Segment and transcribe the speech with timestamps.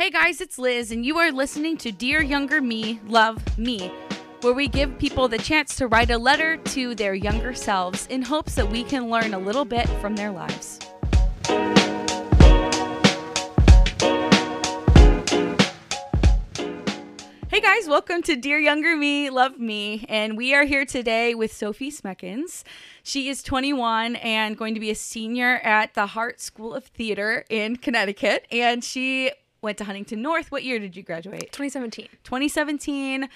[0.00, 3.92] Hey guys, it's Liz, and you are listening to Dear Younger Me, Love Me,
[4.40, 8.22] where we give people the chance to write a letter to their younger selves in
[8.22, 10.78] hopes that we can learn a little bit from their lives.
[17.50, 21.52] Hey guys, welcome to Dear Younger Me, Love Me, and we are here today with
[21.52, 22.62] Sophie Smeckens.
[23.02, 27.44] She is 21 and going to be a senior at the Hartt School of Theater
[27.50, 29.32] in Connecticut, and she
[29.62, 30.50] went to Huntington North.
[30.50, 31.52] What year did you graduate?
[31.52, 32.08] 2017.
[32.24, 33.28] 2017.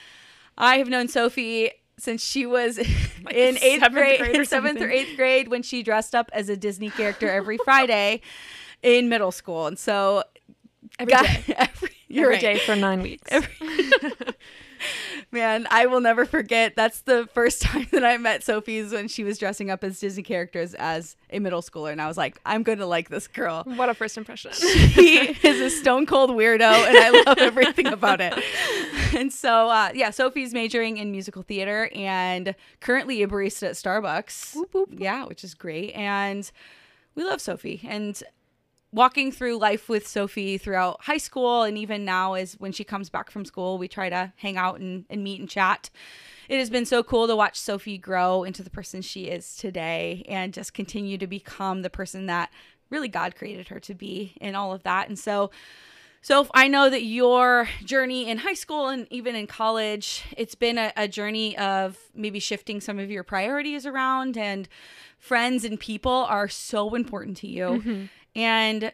[0.56, 2.78] I have known Sophie since she was
[3.24, 6.48] Like in eighth grade, grade or seventh or eighth grade when she dressed up as
[6.48, 8.20] a Disney character every Friday
[8.82, 9.66] in middle school.
[9.66, 10.24] And so,
[10.98, 11.55] Every God- day.
[11.56, 12.38] every- You're right.
[12.38, 13.30] a day for nine weeks.
[15.33, 16.74] Man, I will never forget.
[16.77, 20.23] That's the first time that I met Sophie's when she was dressing up as Disney
[20.23, 21.93] characters as a middle schooler.
[21.93, 23.65] And I was like, I'm going to like this girl.
[23.65, 24.52] what a first impression.
[24.95, 28.34] She is a stone cold weirdo, and I love everything about it.
[29.15, 34.57] And so, uh, yeah, Sophie's majoring in musical theater and currently a barista at Starbucks.
[34.57, 34.88] Whoop, whoop.
[34.93, 35.93] Yeah, which is great.
[35.93, 36.51] And
[37.15, 37.80] we love Sophie.
[37.87, 38.21] And
[38.95, 43.10] walking through life with Sophie throughout high school and even now is when she comes
[43.10, 45.90] back from school, we try to hang out and, and meet and chat.
[46.48, 50.24] It has been so cool to watch Sophie grow into the person she is today
[50.28, 52.52] and just continue to become the person that
[52.88, 55.08] really God created her to be and all of that.
[55.08, 55.51] And so
[56.23, 60.79] so I know that your journey in high school and even in college, it's been
[60.79, 64.66] a, a journey of maybe shifting some of your priorities around and
[65.19, 67.64] friends and people are so important to you.
[67.64, 68.04] Mm-hmm.
[68.34, 68.93] And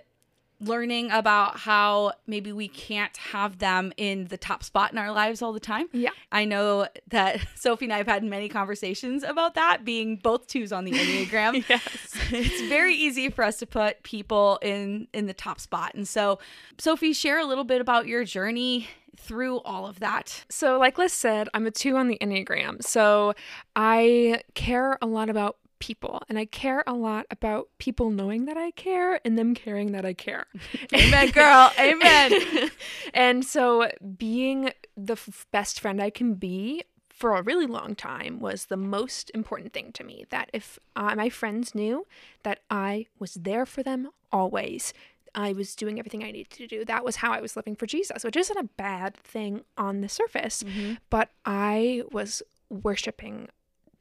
[0.61, 5.41] learning about how maybe we can't have them in the top spot in our lives
[5.41, 5.89] all the time.
[5.93, 6.11] Yeah.
[6.31, 10.73] I know that Sophie and I have had many conversations about that, being both twos
[10.73, 11.83] on the Enneagram yes.
[12.31, 16.39] it's very easy for us to put people in in the top spot and so
[16.79, 21.13] sophie share a little bit about your journey through all of that So, like Liz
[21.13, 22.83] said, I'm a two on the Enneagram.
[22.83, 23.35] So,
[23.77, 28.57] I care a lot about people and I care a lot about people knowing that
[28.57, 30.47] I care and them caring that I care.
[30.95, 32.71] amen girl amen
[33.15, 38.41] and so, being the f- best friend I can be for a really long time
[38.41, 40.25] was the most important thing to me.
[40.31, 42.07] That if uh, my friends knew
[42.45, 44.95] that I was there for them always,
[45.35, 46.85] I was doing everything I needed to do.
[46.85, 50.09] That was how I was living for Jesus, which isn't a bad thing on the
[50.09, 50.65] surface,
[51.11, 53.49] but I was worshiping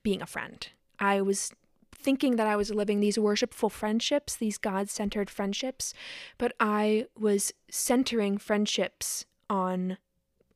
[0.02, 0.68] being a friend.
[1.00, 1.52] I was
[2.00, 5.94] thinking that I was living these worshipful friendships, these God centered friendships,
[6.38, 9.98] but I was centering friendships on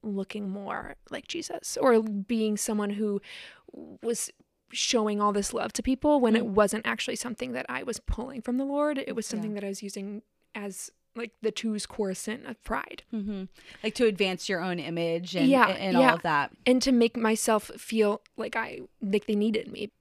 [0.01, 3.21] looking more like Jesus or being someone who
[4.01, 4.29] was
[4.71, 8.41] showing all this love to people when it wasn't actually something that I was pulling
[8.41, 8.97] from the Lord.
[8.97, 10.23] It was something that I was using
[10.55, 13.03] as like the two's core sin of pride.
[13.11, 13.43] hmm
[13.83, 16.09] like to advance your own image and, Yeah, and yeah.
[16.09, 19.91] all of that and to make myself feel like I like they needed me.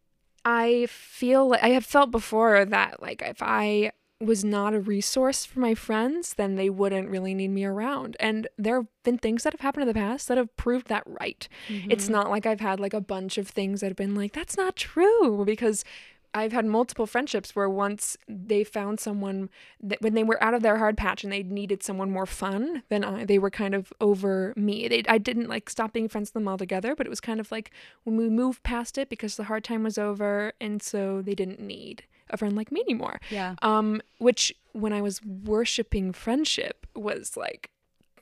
[0.45, 3.93] I feel like I have felt before that like if I
[4.23, 8.17] was not a resource for my friends, then they wouldn't really need me around.
[8.21, 11.03] And there have been things that have happened in the past that have proved that
[11.07, 11.49] right.
[11.69, 12.13] It's mm-hmm.
[12.13, 14.77] not like I've had like a bunch of things that have been like that's not
[14.77, 15.85] true because
[16.35, 19.51] I've had multiple friendships where once they found someone
[19.83, 22.83] that when they were out of their hard patch and they needed someone more fun,
[22.89, 24.89] then I, they were kind of over me.
[24.89, 27.53] They, I didn't like stop being friends with them altogether, but it was kind of
[27.53, 27.71] like
[28.05, 31.61] when we moved past it because the hard time was over, and so they didn't
[31.61, 33.21] need a friend like me anymore.
[33.31, 37.69] yeah Um, which when I was worshiping friendship was like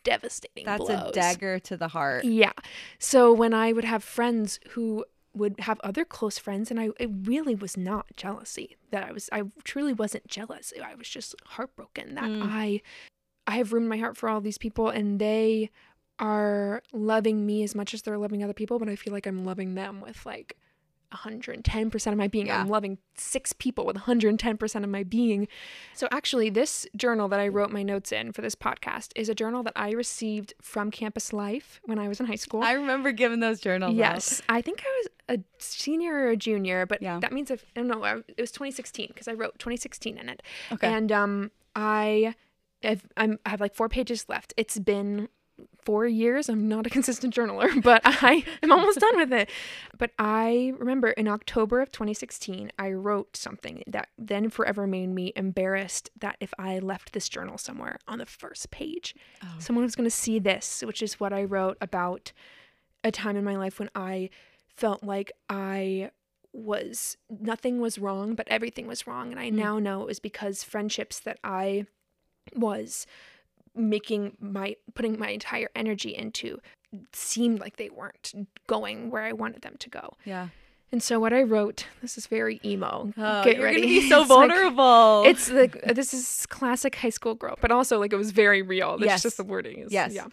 [0.03, 0.65] devastating.
[0.65, 1.11] that's blows.
[1.11, 2.53] a dagger to the heart Yeah.
[2.99, 5.05] So when I would have friends who
[5.35, 9.29] would have other close friends and I it really was not jealousy that I was
[9.33, 10.73] I truly wasn't jealous.
[10.83, 12.43] I was just heartbroken that Mm.
[12.45, 12.83] I
[13.47, 15.71] I have room in my heart for all these people and they
[16.19, 19.45] are loving me as much as they're loving other people, but I feel like I'm
[19.45, 20.57] loving them with like
[21.13, 22.47] 110% of my being.
[22.47, 22.61] Yeah.
[22.61, 25.49] I'm loving six people with 110% of my being.
[25.95, 29.35] So, actually, this journal that I wrote my notes in for this podcast is a
[29.35, 32.63] journal that I received from Campus Life when I was in high school.
[32.63, 33.97] i remember giving those journals out.
[33.97, 37.21] yes, I think I was a senior or a junior, but Yeah.
[37.21, 40.43] that means if, I don't know, it was 2016 because I wrote 2016 in it.
[40.73, 40.87] Okay.
[40.93, 42.35] And um, I
[42.83, 44.53] have, I'm, I have like four pages left.
[44.57, 45.29] It's been
[45.85, 46.49] four years.
[46.49, 49.49] I'm not a consistent journaler, but I am almost done with it.
[49.97, 55.33] But I remember in October of 2016, I wrote something that then forever made me
[55.37, 59.15] embarrassed that if I left this journal somewhere on the first page,
[59.59, 62.33] someone was going to see this, which is what I wrote about
[63.05, 64.29] a time in my life when I
[64.81, 66.11] felt like I
[66.53, 69.31] was nothing was wrong, but everything was wrong.
[69.31, 69.55] And I mm.
[69.55, 71.87] now know it was because friendships that I
[72.57, 73.07] was
[73.75, 76.59] making my putting my entire energy into
[77.13, 78.33] seemed like they weren't
[78.67, 80.17] going where I wanted them to go.
[80.25, 80.49] Yeah.
[80.93, 83.13] And so what I wrote, this is very emo.
[83.17, 83.83] Oh, Get you're ready.
[83.83, 85.23] Gonna be so It's like- vulnerable.
[85.25, 88.63] it's like uh, this is classic high school girl, but also like it was very
[88.63, 88.95] real.
[88.95, 89.23] It's Yes.
[89.23, 90.13] just the wording is Yes.
[90.15, 90.27] yeah.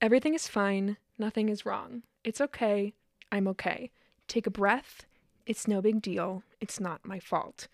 [0.00, 0.96] Everything is fine.
[1.18, 2.02] Nothing is wrong.
[2.24, 2.94] It's okay.
[3.34, 3.90] I'm okay.
[4.28, 5.06] Take a breath.
[5.44, 6.44] It's no big deal.
[6.60, 7.66] It's not my fault.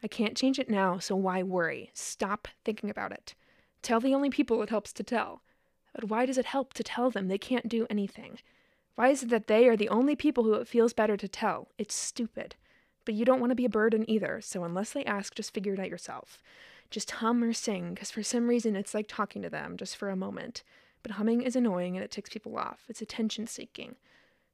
[0.00, 1.90] I can't change it now, so why worry?
[1.92, 3.34] Stop thinking about it.
[3.82, 5.42] Tell the only people it helps to tell.
[5.92, 8.38] But why does it help to tell them they can't do anything?
[8.94, 11.66] Why is it that they are the only people who it feels better to tell?
[11.78, 12.54] It's stupid.
[13.04, 15.74] But you don't want to be a burden either, so unless they ask, just figure
[15.74, 16.40] it out yourself.
[16.90, 20.10] Just hum or sing, because for some reason it's like talking to them just for
[20.10, 20.62] a moment.
[21.02, 22.84] But humming is annoying and it ticks people off.
[22.88, 23.96] It's attention seeking.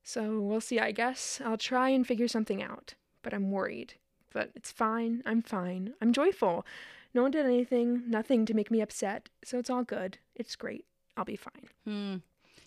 [0.05, 1.41] So we'll see, I guess.
[1.45, 2.95] I'll try and figure something out.
[3.23, 3.95] But I'm worried.
[4.33, 5.23] But it's fine.
[5.25, 5.95] I'm fine.
[6.01, 6.67] I'm joyful.
[7.15, 9.29] No one did anything, nothing to make me upset.
[9.45, 10.19] So it's all good.
[10.35, 10.85] It's great.
[11.17, 11.69] I'll be fine.
[11.87, 12.17] Hmm.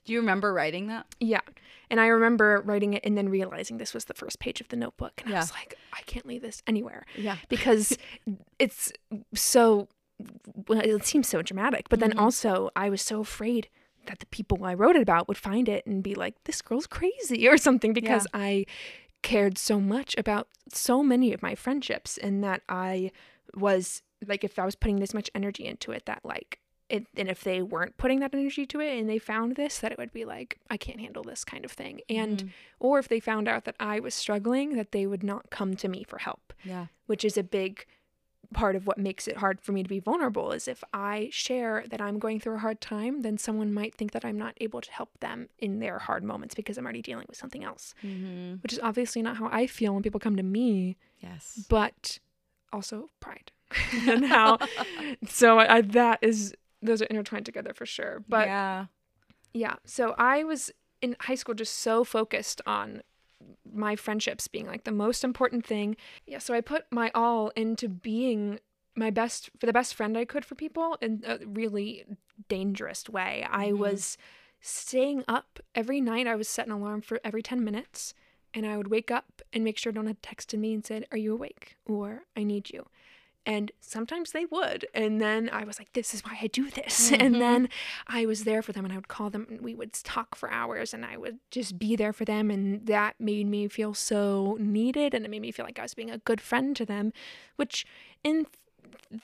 [0.05, 1.05] Do you remember writing that?
[1.19, 1.41] Yeah.
[1.89, 4.77] And I remember writing it and then realizing this was the first page of the
[4.77, 5.21] notebook.
[5.25, 7.35] And I was like, I can't leave this anywhere Yeah.
[7.49, 7.97] because
[8.57, 8.93] it's
[9.35, 9.89] so,
[10.69, 11.89] well, it seems so dramatic.
[11.89, 12.21] But then Mhm.
[12.21, 13.67] also, I was so afraid
[14.07, 16.87] that the people I wrote it about would find it and be like, this girl's
[16.87, 18.65] crazy or something because I
[19.21, 23.11] cared so much about so many of my friendships and that I
[23.55, 26.59] was like, if I was putting this much energy into it, that like,
[26.89, 29.91] it, and if they weren't putting that energy to it and they found this, that
[29.91, 31.99] it would be like, I can't handle this kind of thing.
[32.09, 32.49] And, Mhm.
[32.79, 35.87] or if they found out that I was struggling, that they would not come to
[35.89, 36.87] me for help, yeah.
[37.07, 37.85] which is a big
[38.53, 41.83] part of what makes it hard for me to be vulnerable is if I share
[41.89, 44.81] that I'm going through a hard time, then someone might think that I'm not able
[44.81, 48.55] to help them in their hard moments because I'm already dealing with something else, Mm-hmm.
[48.63, 51.65] which is obviously not how I feel when people come to me, Yes.
[51.69, 52.19] but
[52.73, 53.51] also pride
[54.07, 54.57] and how
[55.27, 58.85] so I, that is those are intertwined together for sure but yeah.
[59.53, 60.69] yeah so i was
[61.01, 63.01] in high school just so focused on
[63.71, 65.95] my friendships being like the most important thing.
[66.25, 68.59] Yeah so i put my all into being
[68.95, 72.03] my best for the best friend i could for people in a really
[72.49, 73.45] dangerous way.
[73.49, 73.77] I Mhm.
[73.77, 74.17] was
[74.59, 76.27] staying up every night.
[76.27, 78.13] I was set an alarm for every 10 minutes
[78.53, 81.05] and i would wake up and make sure no one had texted me and said
[81.11, 81.75] are you awake?
[81.85, 82.87] or i need you
[83.47, 87.09] and sometimes they would and then i was like this is why i do this
[87.11, 87.19] Mhm.
[87.25, 87.69] and then
[88.07, 90.51] i was there for them and i would call them and we would talk for
[90.51, 94.57] hours and i would just be there for them and that made me feel so
[94.59, 97.11] needed and it made me feel like i was being a good friend to them
[97.55, 97.85] which
[98.23, 98.45] in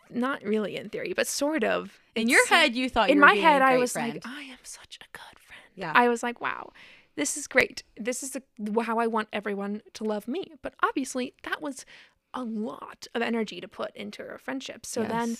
[0.10, 3.28] not really in theory but sort of In your head, you thought in you were
[3.28, 4.14] my head i was friend.
[4.14, 5.92] like i am such a good friend yeah.
[5.96, 6.72] I was like, wow,
[7.16, 7.82] this is great.
[7.98, 8.44] This is the,
[8.84, 10.52] how I want everyone to love me.
[10.62, 11.84] But obviously, that was
[12.34, 14.86] a lot of energy to put into a friendship.
[14.86, 15.38] So then,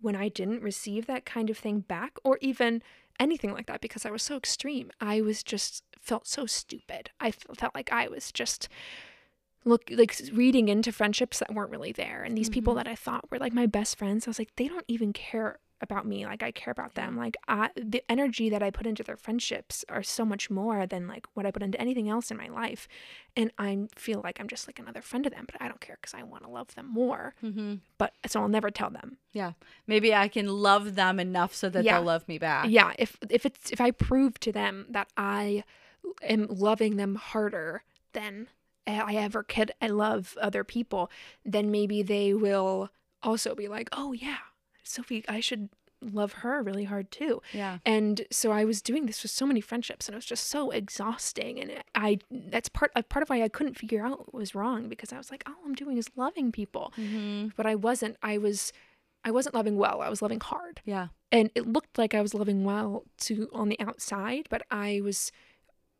[0.00, 2.82] when I didn't receive that kind of thing back, or even
[3.18, 7.10] anything like that, because I was so extreme, I was just felt so stupid.
[7.20, 8.68] I felt like I was just
[9.66, 12.76] look like reading into friendships that weren't really there and these people Mhm.
[12.76, 15.58] that i thought were like my best friends i was like they don't even care
[15.82, 17.16] about me like i care about them.
[17.16, 21.08] Like I, the energy that i put into their friendships are so much more than
[21.08, 22.86] like what i put into anything else in my life.
[23.36, 25.96] And i feel like i'm just like another friend to them but i don't care
[26.00, 27.34] because i want to love them more.
[27.40, 29.16] Hmm but so i'll never tell them.
[29.32, 29.52] Yeah.
[29.86, 31.94] Maybe I can love them enough so that Yeah.
[31.98, 32.66] they'll love me back.
[32.68, 32.92] yeah.
[32.98, 35.64] If if it's if i prove to them that i
[36.22, 38.48] am loving them harder than
[38.86, 41.10] i ever could i love other people
[41.44, 42.90] then maybe they will
[43.22, 44.38] also be like oh yeah
[44.82, 45.68] sophie i should
[46.02, 47.78] love her really hard too Yeah.
[47.84, 50.70] and so i was doing this with so many friendships and it was just so
[50.70, 54.88] exhausting and i that's part part of why i couldn't figure out what was wrong
[54.88, 57.48] because i was like all i'm doing is loving people Mm-hmm.
[57.56, 58.72] but i wasn't i was
[59.26, 61.08] i wasn't loving well i was loving hard Yeah.
[61.30, 65.30] and it looked like I was loving well to on the outside, but I was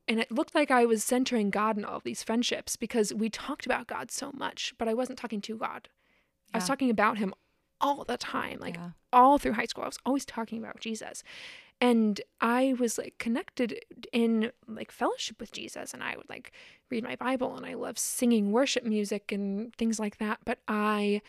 [0.08, 3.28] and it looked like I was centering God in all of these friendships because we
[3.30, 5.88] talked about God so much, but I wasn't talking to God.
[6.52, 7.32] I was talking about him
[7.80, 8.90] all the time, like yeah.
[9.12, 9.84] all through high school.
[9.84, 11.22] I was always talking about Jesus.
[11.80, 13.80] And I was like connected
[14.12, 16.52] in like fellowship with Jesus and I would like
[16.90, 21.22] read my Bible and I love singing worship music and things like that, but I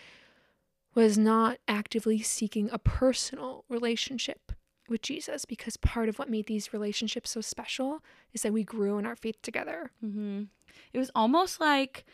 [0.93, 4.51] was not actively seeking a personal relationship
[4.89, 8.03] with Jesus because part of what made these relationships so special
[8.33, 9.91] is that we grew in our faith together.
[10.05, 10.43] Mm-hmm.
[10.91, 12.05] It was almost like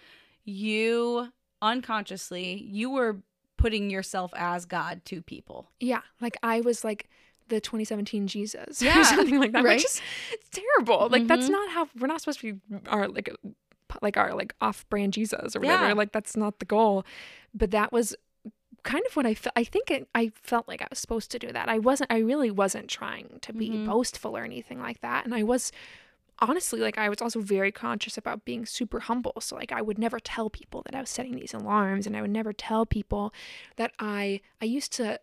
[0.46, 1.30] you
[1.60, 3.18] unconsciously you were
[3.58, 5.72] putting yourself as God to people.
[5.80, 7.10] Yeah, like I was like
[7.50, 9.64] the 2017 Jesus Yeah, or something like that.
[9.64, 9.78] right?
[9.78, 11.10] Which is it's terrible.
[11.10, 11.52] Like that's Mhm.
[11.52, 13.30] not how we're not supposed to be our like
[14.02, 15.88] like our like off-brand Jesus or whatever.
[15.88, 15.94] Yeah.
[15.94, 17.06] Like that's not the goal.
[17.54, 18.16] But that was
[18.84, 19.54] kind of what I felt.
[19.56, 21.68] I think it, I felt like I was supposed to do that.
[21.70, 22.12] I wasn't.
[22.12, 23.86] I really wasn't trying to be Mhm.
[23.86, 25.26] boastful or anything like that.
[25.26, 25.72] And I was
[26.40, 29.34] honestly like I was also very conscious about being super humble.
[29.40, 32.22] So like I would never tell people that I was setting these alarms, and I
[32.22, 33.34] would never tell people
[33.76, 35.20] that I I used to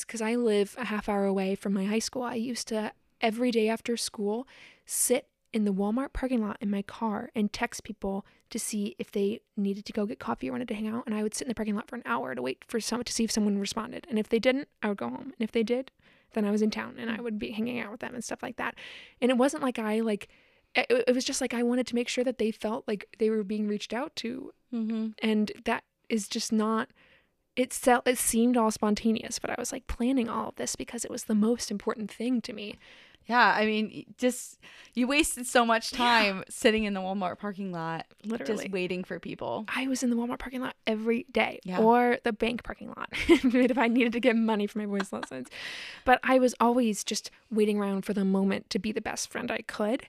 [0.00, 2.22] because I live a half hour away from my high school.
[2.22, 4.46] I used to every day after school
[4.86, 9.12] sit in the Walmart parking lot in my car and text people to see if
[9.12, 11.04] they needed to go get coffee or wanted to hang out.
[11.06, 13.04] And I would sit in the parking lot for an hour to wait for someone
[13.04, 14.04] to see if someone responded.
[14.10, 15.32] And if they didn't, I would go home.
[15.38, 15.92] And if they did,
[16.32, 18.42] then I was in town and I would be hanging out with them and stuff
[18.42, 18.74] like that.
[19.20, 20.28] And it wasn't like I like
[20.74, 23.30] it, it was just like I wanted to make sure that they felt like they
[23.30, 24.52] were being reached out to.
[24.72, 25.08] Mm-hmm.
[25.22, 26.88] And that is just not
[27.56, 31.04] it se- it seemed all spontaneous, but I was like planning all of this because
[31.04, 32.76] it was the most important thing to me.
[33.26, 34.58] Yeah, I mean, just
[34.92, 38.64] you wasted so much time sitting in the Walmart parking lot, Literally.
[38.64, 39.64] just waiting for people.
[39.74, 41.78] I was in the Walmart parking lot every day Yeah.
[41.78, 45.48] or the bank parking lot if I needed to get money for my voice lessons.
[46.04, 49.50] But I was always just waiting around for the moment to be the best friend
[49.50, 50.06] I could.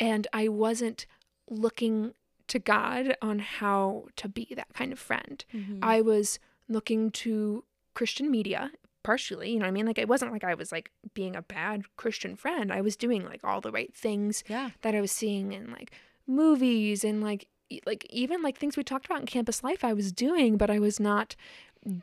[0.00, 1.06] And I wasn't
[1.48, 2.14] looking
[2.48, 5.44] to God on how to be that kind of friend.
[5.54, 5.80] Mm-hmm.
[5.82, 6.38] I was
[6.68, 7.64] looking to
[7.94, 8.70] Christian media
[9.02, 9.86] partially, you know what I mean?
[9.86, 12.72] Like it wasn't like I was like being a bad Christian friend.
[12.72, 15.92] I was doing like all the right things yeah, that I was seeing in like
[16.26, 17.48] movies and like
[17.86, 20.78] like even like things we talked about in campus life I was doing, but I
[20.78, 21.36] was not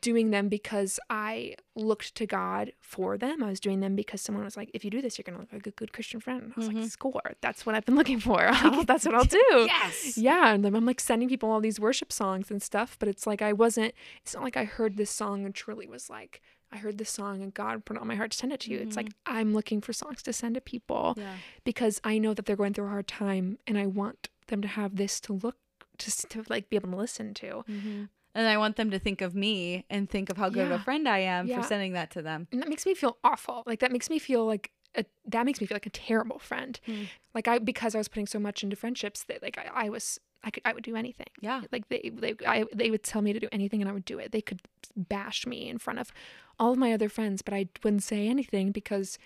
[0.02, 3.44] doing them because I looked to God for them.
[3.44, 5.52] I was doing them because someone was like, if you do this, you're gonna look
[5.54, 6.42] like a good Christian friend.
[6.44, 6.82] And I was Mhm.
[6.84, 7.22] like, score.
[7.42, 8.38] That's what I've been looking for.
[8.88, 9.66] That's what I'll do.
[9.68, 13.08] yes, Yeah, and then I'm like sending people all these worship songs and stuff, but
[13.10, 13.94] it's like I wasn't.
[14.22, 16.42] It's not like I heard this song and truly was like,
[16.72, 18.72] I heard this song and God put it on my heart to send it to
[18.72, 18.80] you.
[18.80, 22.46] It's like I'm looking for songs to send to people yeah, because I know that
[22.46, 25.58] they're going through a hard time, and I want them to have this to look
[26.00, 27.64] to to like be able to listen to.
[27.70, 28.04] Mm-hmm.
[28.36, 30.80] And I want them to think of me and think of how good of a
[30.80, 31.62] friend I am Yeah.
[31.62, 32.48] for sending that to them.
[32.52, 33.64] And that makes me feel awful.
[33.66, 36.80] Like that makes me feel like a, that makes me feel like a terrible friend.
[36.86, 37.04] Hmm.
[37.34, 40.20] Like I because I was putting so much into friendships that like I, I was
[40.44, 41.28] I could I would do anything.
[41.42, 44.06] Yeah, Like they they I, they would tell me to do anything and I would
[44.06, 44.32] do it.
[44.32, 44.62] They could
[44.96, 46.12] bash me in front of
[46.60, 49.18] all of my other friends, but I wouldn't say anything because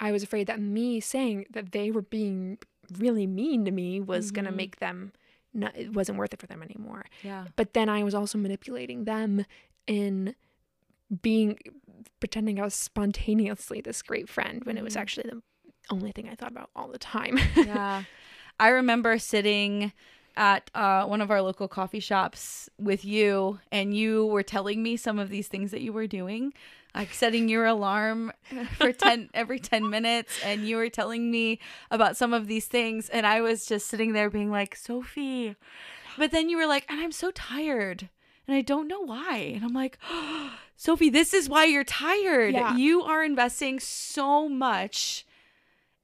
[0.00, 2.58] I was afraid that me saying that they were being
[2.98, 4.56] really mean to me was gonna Mhm.
[4.56, 5.12] make them
[5.54, 7.04] not it wasn't worth it for them anymore.
[7.22, 9.44] yeah, But then I was also manipulating them
[9.86, 10.34] in
[11.22, 11.58] being
[12.20, 15.00] pretending I was spontaneously this great friend when it was Mhm.
[15.00, 15.42] actually the
[15.90, 17.38] only thing I thought about all the time.
[17.56, 18.04] yeah.
[18.58, 19.92] I remember sitting
[20.36, 24.96] at uh, one of our local coffee shops with you, and you were telling me
[24.96, 26.52] some of these things that you were doing,
[26.94, 28.32] like setting your alarm
[28.78, 31.58] for ten every ten minutes, and you were telling me
[31.90, 35.56] about some of these things, and I was just sitting there being like, Sophie,
[36.16, 38.08] but then you were like, and I'm so tired.
[38.46, 39.38] And I don't know why.
[39.54, 39.98] And I'm like,
[40.76, 42.52] Sophie, this is why you're tired.
[42.52, 42.76] Yeah.
[42.76, 45.24] You are investing so much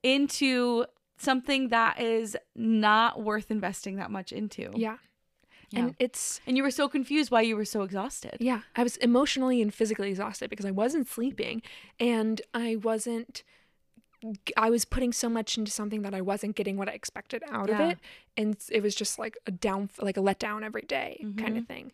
[0.03, 0.87] into
[1.19, 4.71] something that is not worth investing that much into.
[4.75, 4.97] yeah.
[5.71, 5.81] Yeah.
[5.81, 8.37] And it's And you were so confused why you were so exhausted.
[8.41, 11.63] Yeah, I was emotionally and physically exhausted because I wasn't sleeping
[12.01, 13.43] and I wasn't
[14.57, 17.69] I was putting so much into something that I wasn't getting what I expected out
[17.69, 17.83] Yeah.
[17.83, 17.99] of it
[18.37, 21.57] and it was just like a down like a letdown every day kind Mm-hmm.
[21.57, 21.93] of thing.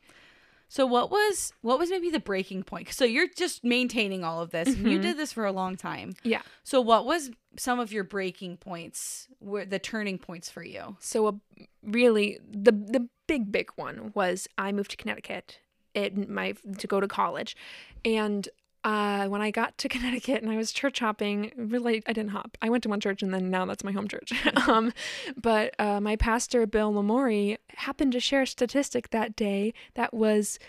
[0.69, 2.93] So what was what was maybe the breaking point?
[2.93, 4.69] So you're just maintaining all of this.
[4.69, 5.03] and You mm-hmm.
[5.03, 6.15] did this for a long time.
[6.23, 6.43] Yeah.
[6.65, 9.29] So what was some of your breaking points?
[9.41, 10.97] Were the turning points for you?
[11.01, 11.35] So a,
[11.83, 15.61] really the the big big one was I moved to Connecticut
[15.95, 17.57] in my to go to college
[18.05, 18.49] and
[18.87, 22.57] uh, when I got to Connecticut and I was church hopping, really, I didn't hop.
[22.63, 24.33] I went to one church and then now that's my home church.
[24.69, 24.93] um,
[25.37, 30.61] but uh, my pastor, Bill Lamori, happened to share a statistic that day that was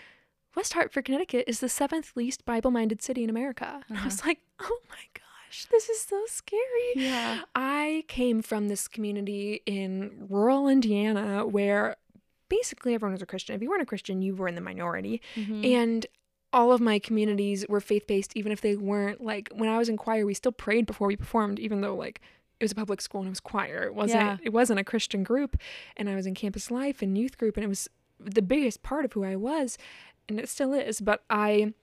[0.56, 3.84] West Hartford, Connecticut is the seventh least Bible minded city in America.
[3.88, 6.60] And I was like, oh my gosh, this is so scary.
[6.96, 7.42] Yeah.
[7.54, 11.94] I came from this community in rural Indiana where
[12.48, 13.54] basically everyone was a Christian.
[13.54, 15.22] If you weren't a Christian, you were in the minority.
[15.36, 15.64] Mm-hmm.
[15.64, 16.06] And
[16.52, 19.22] all of my communities were faith based, even if they weren't.
[19.22, 22.20] Like when I was in choir, we still prayed before we performed, even though like
[22.60, 23.84] it was a public school and it was choir.
[23.84, 24.22] It wasn't.
[24.22, 24.36] Yeah.
[24.42, 25.56] It wasn't a Christian group,
[25.96, 27.88] and I was in campus life and youth group, and it was
[28.18, 29.78] the biggest part of who I was,
[30.28, 31.00] and it still is.
[31.00, 31.74] But I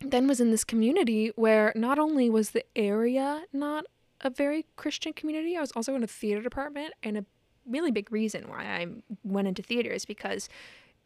[0.00, 3.84] then was in this community where not only was the area not
[4.20, 7.24] a very Christian community, I was also in a theater department, and a
[7.66, 8.86] really big reason why I
[9.22, 10.48] went into theater is because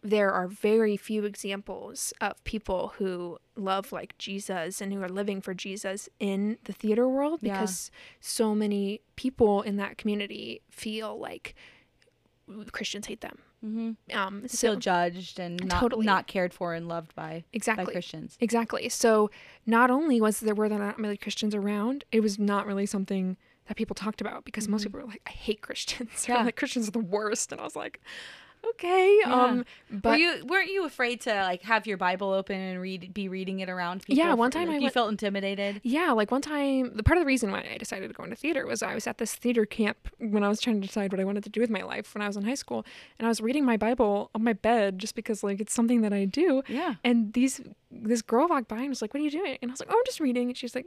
[0.02, 5.40] there are very few examples of people who love like Jesus and who are living
[5.40, 7.52] for Jesus in the theater world Yeah.
[7.60, 7.90] because
[8.20, 11.54] so many people in that community feel like
[12.72, 13.38] Christians hate them.
[13.64, 14.18] Mm-hmm.
[14.18, 16.04] Um, so feel judged and not Totally.
[16.04, 17.92] not cared for and loved by by exactly.
[17.92, 18.36] Christians.
[18.40, 18.88] Exactly.
[18.88, 19.30] So
[19.66, 23.36] not only was there were there not many Christians around, it was not really something
[23.68, 26.32] that people talked about because most people were like, "I hate Christians." Mm-hmm.
[26.32, 26.42] Yeah.
[26.44, 28.00] like Christians are the worst, and I was like,
[28.70, 29.32] "Okay." Yeah.
[29.32, 33.12] Um, but Were you weren't you afraid to like have your Bible open and read
[33.12, 34.16] be reading it around people?
[34.24, 35.80] Yeah, one time like, I you went- felt intimidated.
[35.84, 38.36] Yeah, like one time, the part of the reason why I decided to go into
[38.36, 41.20] theater was I was at this theater camp when I was trying to decide what
[41.20, 42.84] I wanted to do with my life when I was in high school,
[43.18, 46.12] and I was reading my Bible on my bed just because like it's something that
[46.12, 46.62] I do.
[46.68, 46.94] Yeah.
[47.04, 49.72] And these this girl walked by and was like, "What are you doing?" And I
[49.72, 50.86] was like, "Oh, I'm just reading." And she's like,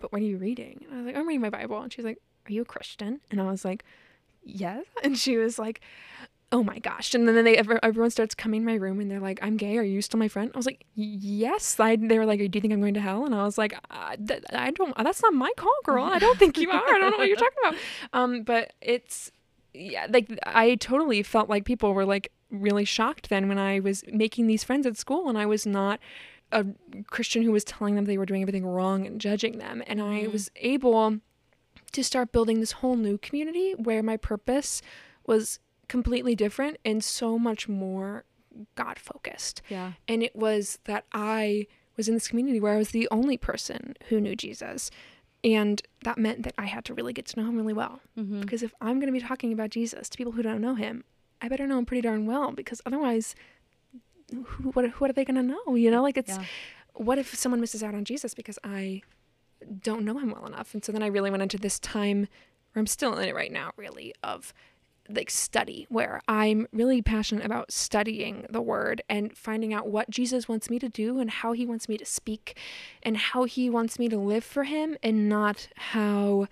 [0.00, 2.04] "But what are you reading?" And I was like, "I'm reading my Bible." And she's
[2.04, 2.18] like,
[2.48, 3.84] "Are you a Christian?" And I was like,
[4.42, 5.80] "Yes." And she was like,
[6.52, 9.38] "Oh my gosh!" And then they everyone starts coming to my room and they're like,
[9.42, 9.76] "I'm gay.
[9.78, 12.60] Are you still my friend?" I was like, "Yes." I, they were like, "Do you
[12.60, 14.96] think I'm going to hell?" And I was like, I, th- "I don't.
[14.96, 16.04] That's not my call, girl.
[16.04, 16.82] I don't think you are.
[16.86, 17.74] I don't know what you're talking about."
[18.12, 19.30] Um, but it's
[19.74, 24.04] yeah, like I totally felt like people were like really shocked then when I was
[24.10, 25.98] making these friends at school and I was not
[26.52, 26.64] a
[27.10, 29.82] Christian who was telling them they were doing everything wrong and judging them.
[29.88, 30.32] And I Mhm.
[30.32, 31.18] was able
[31.92, 34.80] to start building this whole new community where my purpose
[35.26, 38.24] was completely different and so much more
[38.74, 39.62] God focused.
[39.68, 39.92] Yeah.
[40.08, 41.66] And it was that I
[41.96, 44.90] was in this community where I was the only person who knew Jesus.
[45.44, 48.00] And that meant that I had to really get to know him really well.
[48.18, 48.40] Mm-hmm.
[48.40, 51.04] Because if I'm going to be talking about Jesus to people who don't know him,
[51.40, 53.34] I better know him pretty darn well because otherwise,
[54.32, 55.74] who, what, what are they going to know?
[55.74, 56.44] You know, like it's Yeah.
[56.94, 59.02] what if someone misses out on Jesus because I
[59.82, 60.74] don't know him well enough?
[60.74, 62.26] And so then I really went into this time,
[62.74, 64.52] or I'm still in it right now, really, of
[65.08, 70.48] like study where I'm really passionate about studying the word and finding out what Jesus
[70.48, 72.58] wants me to do and how he wants me to speak
[73.02, 76.48] and how he wants me to live for him and not how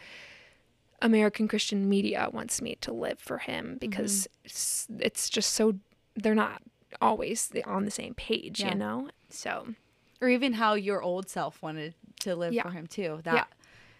[1.02, 3.78] American Christian media wants me to live for him mm-hmm.
[3.78, 5.74] because it's, it's just so
[6.16, 6.62] they're not
[7.00, 8.70] always on the same page, Yeah.
[8.70, 9.08] you know?
[9.28, 9.74] So,
[10.20, 12.62] Or even how your old self wanted to live Yeah.
[12.62, 13.20] for him too.
[13.24, 13.44] That Yeah.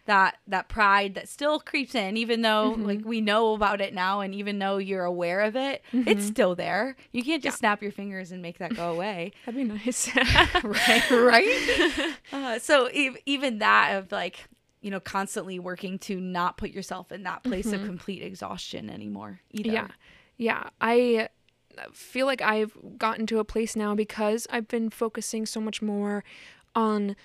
[0.07, 2.85] That that pride that still creeps in, even though Mhm.
[2.87, 6.29] like we know about it now, and even though you're aware of it, it's Mhm.
[6.29, 6.97] still there.
[7.13, 7.59] You can't just Yeah.
[7.59, 9.33] snap your fingers and make that go away.
[9.47, 10.11] that'd be nice.
[10.63, 14.45] right right uh, so ev- even that of like
[14.83, 17.87] you know constantly working to not put yourself in that place of Mhm.
[17.87, 19.89] complete exhaustion anymore either Yeah.
[20.37, 20.69] Yeah.
[20.81, 21.29] I
[21.93, 26.23] feel like I've gotten to a place now because I've been focusing so much more
[26.75, 27.17] on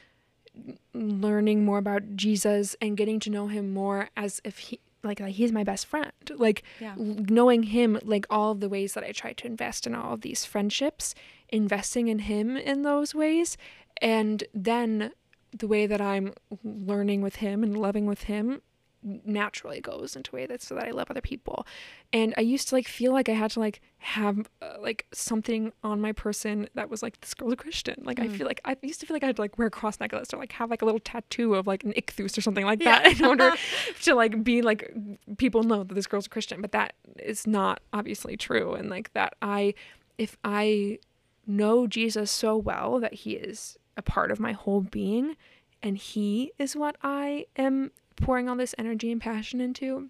[0.93, 5.36] learning more about Jesus and getting to know him more as if he like, like
[5.36, 6.12] he's my best friend.
[6.36, 10.13] Like yeah knowing him like all the ways that I try to invest in all
[10.13, 11.15] of these friendships,
[11.50, 13.58] investing in him in those ways
[14.02, 15.12] and then
[15.58, 18.62] the way that I'm learning with him and loving with him
[19.04, 21.66] naturally goes into a way that's so that I love other people.
[22.12, 25.72] And I used to like feel like I had to like have uh, like something
[25.84, 27.96] on my person that was like this girl's a Christian.
[28.04, 28.38] Like I Mm.
[28.38, 30.34] feel like I used to feel like I had to like wear a cross necklace
[30.34, 33.02] or like have like a little tattoo of like an ichthus or something like Yeah.
[33.04, 33.54] that in order
[34.04, 34.92] to like be like
[35.38, 36.62] people know that this girl's a Christian.
[36.62, 38.74] But that is not obviously true.
[38.74, 39.74] And like that I
[40.18, 41.00] if I
[41.48, 45.36] know Jesus so well that he is a part of my whole being
[45.82, 50.10] and he is what I am pouring all this energy and passion into,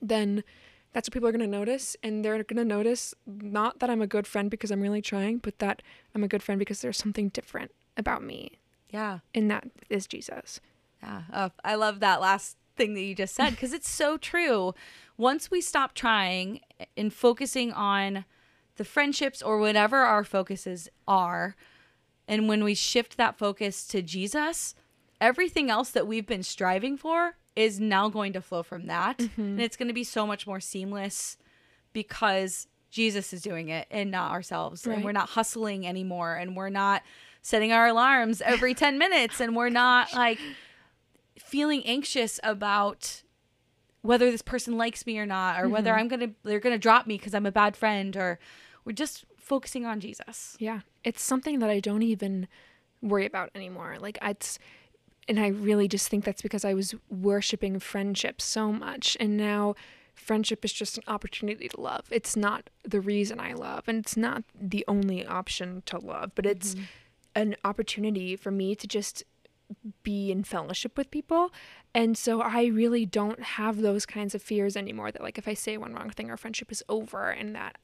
[0.00, 0.44] then
[0.92, 1.96] that's what people are going to notice.
[2.02, 5.38] And they're going to notice not that I'm a good friend because I'm really trying,
[5.38, 5.82] but that
[6.14, 8.58] I'm a good friend because there's something different about me.
[8.90, 10.60] yeah And that is Jesus.
[11.02, 11.22] Yeah.
[11.32, 14.74] Oh, I love that last thing that you just said because it's so true.
[15.16, 16.60] Once we stop trying
[16.96, 18.24] and focusing on
[18.76, 21.54] the friendships or whatever our focuses are,
[22.26, 24.74] and when we shift that focus to Jesus,
[25.24, 29.20] everything else that we've been striving for is now going to flow from that.
[29.36, 31.36] And it's going to be so much more seamless
[31.92, 34.86] because Jesus is doing it and not ourselves.
[34.86, 37.02] And we're not hustling anymore and we're not
[37.42, 40.38] setting our alarms every 10 minutes and we're not like
[41.38, 43.22] feeling anxious about
[44.02, 45.98] whether this person likes me or not or whether Mhm.
[45.98, 48.38] I'm going to they're going to drop me cuz I'm a bad friend or
[48.84, 50.56] we're just focusing on Jesus.
[50.58, 50.80] Yeah.
[51.04, 52.48] It's something that I don't even
[53.02, 53.96] worry about anymore.
[54.00, 54.58] Like it's
[55.28, 59.74] and I really just think that's because I was worshiping friendship so much and now
[60.14, 62.06] friendship is just an opportunity to love.
[62.10, 66.46] It's not the reason I love and it's not the only option to love, but
[66.46, 66.84] it's mm-hmm.
[67.34, 69.24] an opportunity for me to just
[70.02, 71.50] be in fellowship with people.
[71.94, 75.54] And so I really don't have those kinds of fears anymore that like if I
[75.54, 77.78] say one wrong thing our friendship is over and that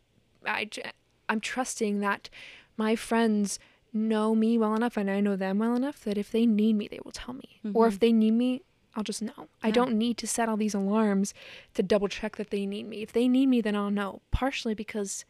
[0.44, 0.92] I j-
[1.29, 2.29] I'm trusting that
[2.76, 3.59] my friends
[3.92, 6.88] know me well enough and I know them well enough that if they need me
[6.88, 7.61] they will tell me.
[7.74, 8.62] Or if they need me
[8.94, 9.48] I'll just know.
[9.62, 11.33] I don't need to set all these alarms
[11.74, 13.03] to double check that they need me.
[13.03, 14.20] If they need me, then I'll know.
[14.33, 15.24] Partially because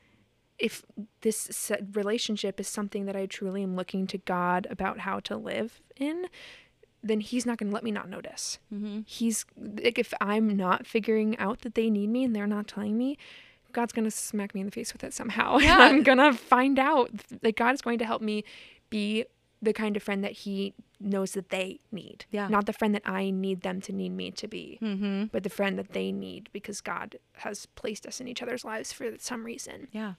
[0.59, 0.83] if
[1.23, 5.81] this relationship is something that I truly am looking to God about how to live
[5.97, 6.27] in,
[7.03, 8.59] then He's not going to let me not notice.
[8.73, 9.01] Mm-hmm.
[9.07, 12.97] He's like, if I'm not figuring out that they need me and they're not telling
[12.97, 13.19] me,
[13.73, 15.59] God's going to smack me in the face with it somehow.
[15.61, 15.79] Yeah.
[15.79, 17.11] I'm going to find out
[17.43, 18.45] that God is going to help me
[18.91, 19.25] be
[19.63, 22.25] the kind of friend that He knows that they need.
[22.31, 22.49] Yeah.
[22.49, 25.25] Not the friend that I need them to need me to be, Mm-hmm.
[25.33, 28.93] but the friend that they need because God has placed us in each other's lives
[28.93, 29.89] for some reason.
[29.93, 30.15] Yeah.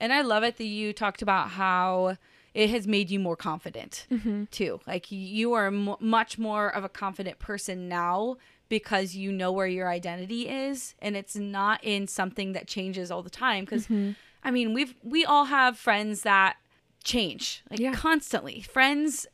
[0.00, 2.16] And I love it that you talked about how
[2.54, 4.44] it has made you more confident Mm-hmm.
[4.50, 4.80] too.
[4.86, 8.36] Like you are m- much more of a confident person now
[8.68, 13.22] because you know where your identity is and it's not in something that changes all
[13.22, 14.12] the time because Mm-hmm.
[14.44, 16.56] I mean, we've we all have friends that
[17.04, 17.92] change like Yeah.
[17.92, 18.60] constantly.
[18.60, 19.26] Friends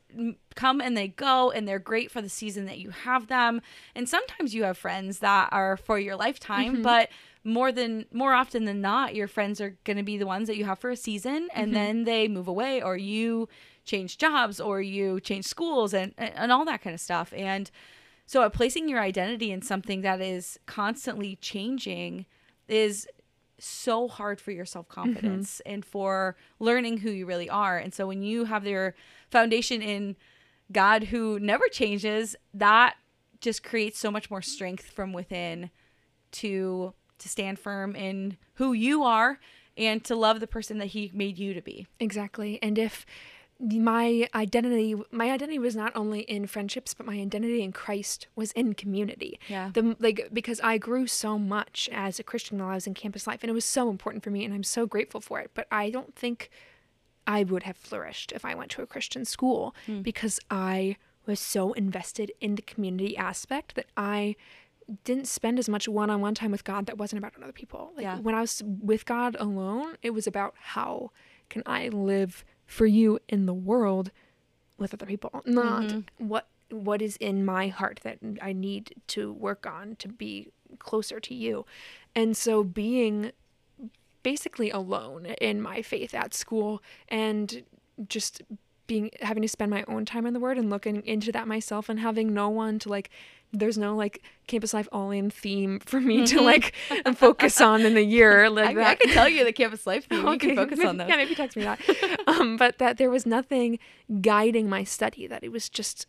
[0.55, 3.61] come and they go and they're great for the season that you have them.
[3.95, 7.09] And sometimes you have friends that are for your lifetime, but
[7.43, 10.57] more than more often than not your friends are going to be the ones that
[10.57, 13.49] you have for a season and then they move away or you
[13.85, 17.33] change jobs or you change schools and and all that kind of stuff.
[17.37, 17.71] And
[18.27, 22.27] so uh, placing your identity in something that is constantly changing
[22.69, 23.07] is
[23.59, 27.79] so hard for your self confidence and for learning who you really are.
[27.79, 28.95] And so when you have your
[29.31, 30.17] foundation in
[30.73, 32.97] God who never changes, that
[33.41, 35.71] just creates so much more strength from within
[36.33, 39.39] to to stand firm in who you are
[39.77, 41.87] and to love the person that he made you to be.
[42.01, 42.59] Exactly.
[42.63, 43.07] And if
[43.73, 48.53] my identity my identity was not only in friendships but my identity in Christ was
[48.53, 49.39] in community.
[49.49, 49.71] Yeah.
[49.73, 53.27] The like because I grew so much as a Christian while I was in campus
[53.27, 55.67] life and it was so important for me and I'm so grateful for it, but
[55.71, 56.51] I don't think
[57.27, 60.03] I would have flourished if I went to a Christian school hmm.
[60.03, 60.97] because I
[61.27, 64.37] was so invested in the community aspect that I
[65.05, 67.93] didn't spend as much one-on-one time with God that wasn't about other people.
[67.97, 68.19] Like Yeah.
[68.19, 71.11] when I was with God alone, it was about how
[71.49, 74.11] can I live for you in the world
[74.79, 76.29] with other people, not mm-hmm.
[76.29, 81.21] what what is in my heart that I need to work on to be closer
[81.21, 81.67] to you.
[82.15, 83.33] And so being
[84.23, 87.63] basically alone in my faith at school and
[88.09, 88.43] just
[88.87, 91.89] being having to spend my own time in the word and looking into that myself
[91.89, 93.11] and having no one to like
[93.55, 96.75] there's no like campus life all in theme for me to like
[97.15, 100.07] focus on in the year like I, that I can tell you the campus life
[100.09, 100.27] theme.
[100.27, 101.09] You can focus on those.
[101.09, 101.81] yeah, maybe text me that.
[102.27, 103.79] um, but that there was nothing
[104.21, 105.27] guiding my study.
[105.27, 106.07] That it was just,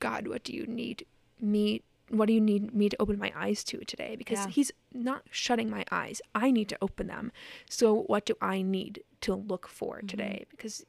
[0.00, 1.06] God, what do you need
[1.40, 1.82] me?
[2.10, 4.16] What do you need me to open my eyes to today?
[4.16, 4.48] Because Yeah.
[4.48, 6.22] He's not shutting my eyes.
[6.34, 7.32] I need to open them.
[7.68, 10.46] So what do I need to look for today?
[10.50, 10.86] Because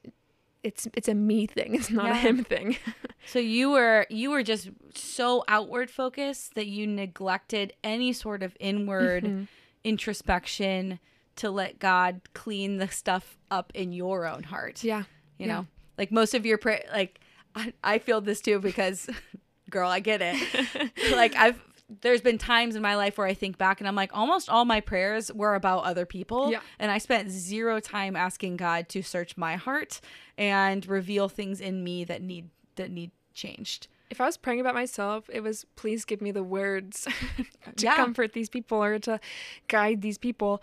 [0.64, 1.76] it's it's a me thing.
[1.76, 2.78] It's not a him thing.
[3.26, 8.56] So you were you were just so outward focused that you neglected any sort of
[8.60, 9.44] inward Mm-hmm.
[9.84, 11.00] introspection
[11.36, 14.84] to let God clean the stuff up in your own heart.
[14.84, 15.04] yeah.
[15.38, 15.54] You yeah.
[15.54, 15.68] know,
[15.98, 17.20] like most of your prayer, like
[17.56, 19.10] I, I feel this too because,
[19.70, 20.92] girl, I get it.
[21.16, 21.62] like I've
[22.02, 24.64] there's been times in my life where I think back and I'm like, almost all
[24.66, 26.52] my prayers were about other people.
[26.52, 26.60] Yeah.
[26.78, 30.00] And I spent zero time asking God to search my heart
[30.38, 33.88] and reveal things in me that need that need changed.
[34.10, 37.08] If I was praying about myself, it was please give me the words
[37.76, 37.96] to Yeah.
[37.96, 39.20] comfort these people or to
[39.68, 40.62] guide these people.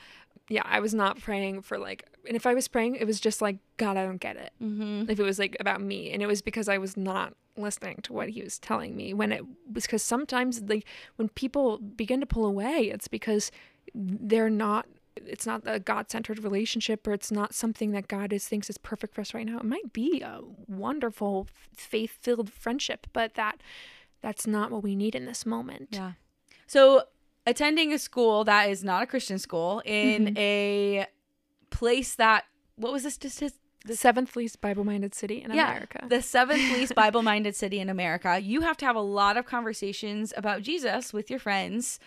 [0.48, 3.42] Yeah, I was not praying for like, and if I was praying, it was just
[3.42, 4.52] like, God, I don't get it.
[4.62, 5.10] Mm-hmm.
[5.10, 8.12] If it was like about me, and it was because I was not listening to
[8.12, 9.14] what he was telling me.
[9.14, 13.50] When it was because sometimes like when people begin to pull away, it's because
[13.94, 14.86] they're not.
[15.24, 19.14] It's not a God-centered relationship, or it's not something that God is thinks is perfect
[19.14, 19.56] for us right now.
[19.56, 23.62] It might be a wonderful, faith-filled friendship, but that
[24.20, 25.88] that's not what we need in this moment.
[25.92, 26.12] Yeah.
[26.66, 27.04] So
[27.46, 30.36] attending a school that is not a Christian school in Mm-hmm.
[30.36, 31.06] a
[31.70, 32.44] place that
[32.76, 33.58] what was this statistic?
[33.86, 36.06] The seventh least Bible-minded city in America.
[36.08, 38.38] The seventh least Bible minded city in America.
[38.40, 41.98] You have to have a lot of conversations about Jesus with your friends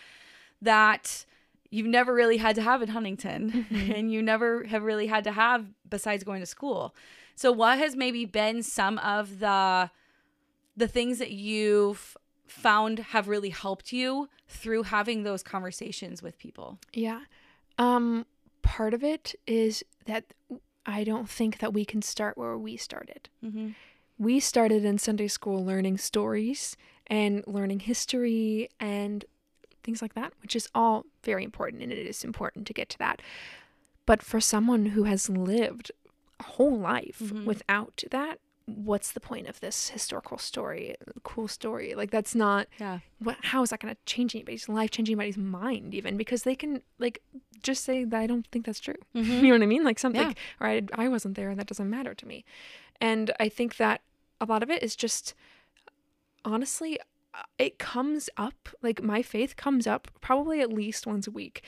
[0.62, 1.24] that
[1.70, 3.92] you've never really had to have in Huntington Mm-hmm.
[3.92, 6.94] and you never have really had to have besides going to school.
[7.34, 9.90] So what has maybe been some of the
[10.76, 12.16] the things that you've
[12.46, 16.78] found have really helped you through having those conversations with people?
[16.92, 17.20] Yeah.
[17.78, 18.26] Um
[18.62, 20.24] part of it is that
[20.90, 23.28] I don't think that we can start where we started.
[23.44, 23.70] Mm-hmm.
[24.18, 26.76] We started in Sunday school learning stories
[27.06, 29.24] and learning history and
[29.82, 32.98] things like that, which is all very important and it is important to get to
[32.98, 33.22] that.
[34.06, 35.90] But for someone who has lived
[36.38, 37.44] a whole life Mhm.
[37.44, 40.94] without that, what's the point of this historical story
[41.24, 41.94] cool story?
[41.94, 43.00] Like that's not Yeah.
[43.18, 46.16] what how is that going to change anybody's life change anybody's mind even?
[46.16, 47.20] Because they can like
[47.62, 48.94] just say that i don't think that's true.
[49.14, 49.84] You know what i mean?
[49.84, 50.32] Like something Yeah.
[50.60, 52.44] or I, I wasn't there and that doesn't matter to me.
[53.00, 54.02] And i think that
[54.40, 55.34] a lot of it is just
[56.44, 56.98] honestly
[57.34, 61.62] uh, it comes up like my faith comes up probably at least once a week.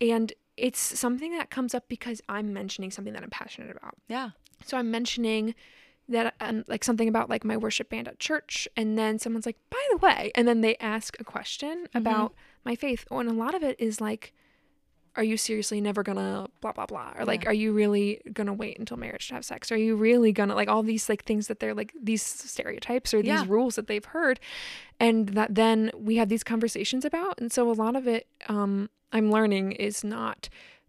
[0.00, 3.94] And it's something that comes up because i'm mentioning something that i'm passionate about.
[4.08, 4.30] Yeah.
[4.64, 5.54] so I'm mentioning
[6.08, 9.58] that um, like something about like my worship band at church and then someone's like
[9.70, 13.32] by the way and then they ask a question about my faith oh, and a
[13.34, 14.32] lot of it is like
[15.16, 17.50] are you seriously never gonna blah blah blah or like Yeah.
[17.50, 20.68] are you really gonna wait until marriage to have sex are you really gonna like
[20.68, 23.44] all these like things that they're like these stereotypes or these Yeah.
[23.48, 24.38] rules that they've heard
[25.00, 28.88] and that then we have these conversations about and so a lot of it um
[29.12, 30.48] i'm learning is not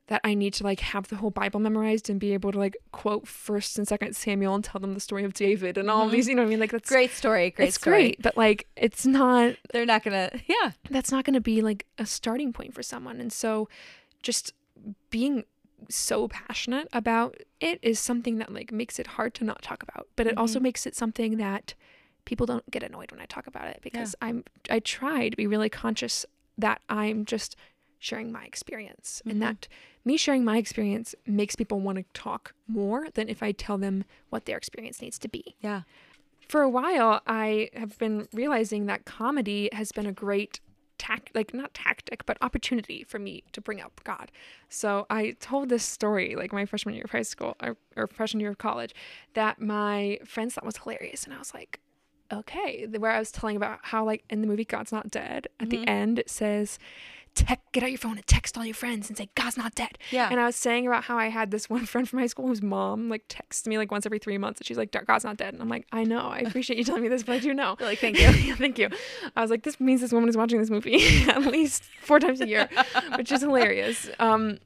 [0.10, 2.76] that I need to like have the whole Bible memorized and be able to like
[2.92, 6.12] quote first and second Samuel and tell them the story of David and all Mhm.
[6.12, 6.60] these, you know what I mean?
[6.60, 7.52] Like that's Great story.
[7.52, 7.96] Great it's story.
[7.96, 10.30] great, but like it's not They're not gonna.
[10.48, 10.72] Yeah.
[10.90, 13.20] that's not gonna be like a starting point for someone.
[13.22, 13.70] And so
[14.24, 14.54] just
[15.10, 15.46] being
[15.90, 20.08] so passionate about it is something that like makes it hard to not talk about.
[20.16, 20.64] But it also Mhm.
[20.64, 21.74] makes it something that
[22.26, 25.48] people don't get annoyed when I talk about it because I'm I try to be
[25.48, 26.26] really conscious
[26.58, 27.56] that I'm just
[28.00, 29.32] sharing my experience Mhm.
[29.32, 29.68] and that
[30.06, 34.06] me sharing my experience makes people want to talk more than if I tell them
[34.30, 35.56] what their experience needs to be.
[35.60, 35.82] Yeah.
[36.48, 40.62] For a while, I have been realizing that comedy has been a great
[40.98, 44.32] tact, like not tactic, but opportunity for me to bring up God.
[44.68, 48.40] So I told this story, like my freshman year of high school or, or freshman
[48.42, 48.94] year of college,
[49.34, 51.80] that my friends thought was hilarious, and I was like,
[52.34, 52.86] okay.
[52.86, 55.72] Where I was telling about how, like in the movie God's Not Dead, at Mhm.
[55.72, 56.80] the end it says.
[57.40, 59.98] Tech, get out your phone and text all your friends and say God's not dead.
[60.12, 60.28] Yeah.
[60.30, 62.62] And I was saying about how I had this one friend from high school whose
[62.62, 65.54] mom like texts me like once every three months and she's like, God's not dead.
[65.54, 67.76] And I'm like, I know, I appreciate you telling me this, but I do know.
[67.80, 68.30] You're like, thank you.
[68.50, 68.90] Yeah, thank you.
[69.36, 72.42] I was like, this means this woman is watching this movie at least four times
[72.42, 72.70] a year,
[73.16, 74.10] which is hilarious.
[74.20, 74.60] Um,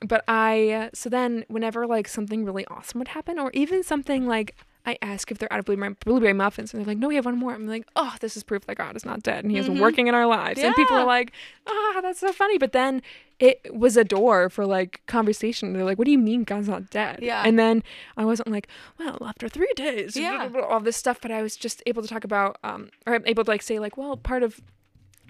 [0.00, 4.54] but I so then whenever like something really awesome would happen, or even something like
[4.86, 7.24] I ask if they're out of blueberry, blueberry muffins, and they're like, "No, we have
[7.26, 9.58] one more." I'm like, "Oh, this is proof that God is not dead, and He
[9.58, 9.80] is Mhm.
[9.80, 11.32] working in our lives." And people are like,
[11.66, 13.02] "Ah, that's so funny." But then
[13.38, 15.72] it was a door for like conversation.
[15.72, 17.42] They're like, "What do you mean God's not dead?" Yeah.
[17.44, 17.82] And then
[18.16, 20.48] I wasn't like, "Well, after three days," Yeah.
[20.68, 21.20] all this stuff.
[21.20, 23.78] But I was just able to talk about, um, or I'm able to like say
[23.78, 24.60] like, "Well, part of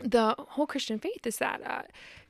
[0.00, 1.82] the whole Christian faith is that uh,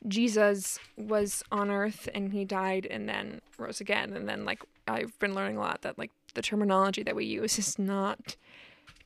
[0.06, 4.14] Jesus was on earth and he died and then rose again.
[4.14, 7.58] And then, like, I've been learning a lot that, like, the terminology that we use
[7.58, 8.36] is not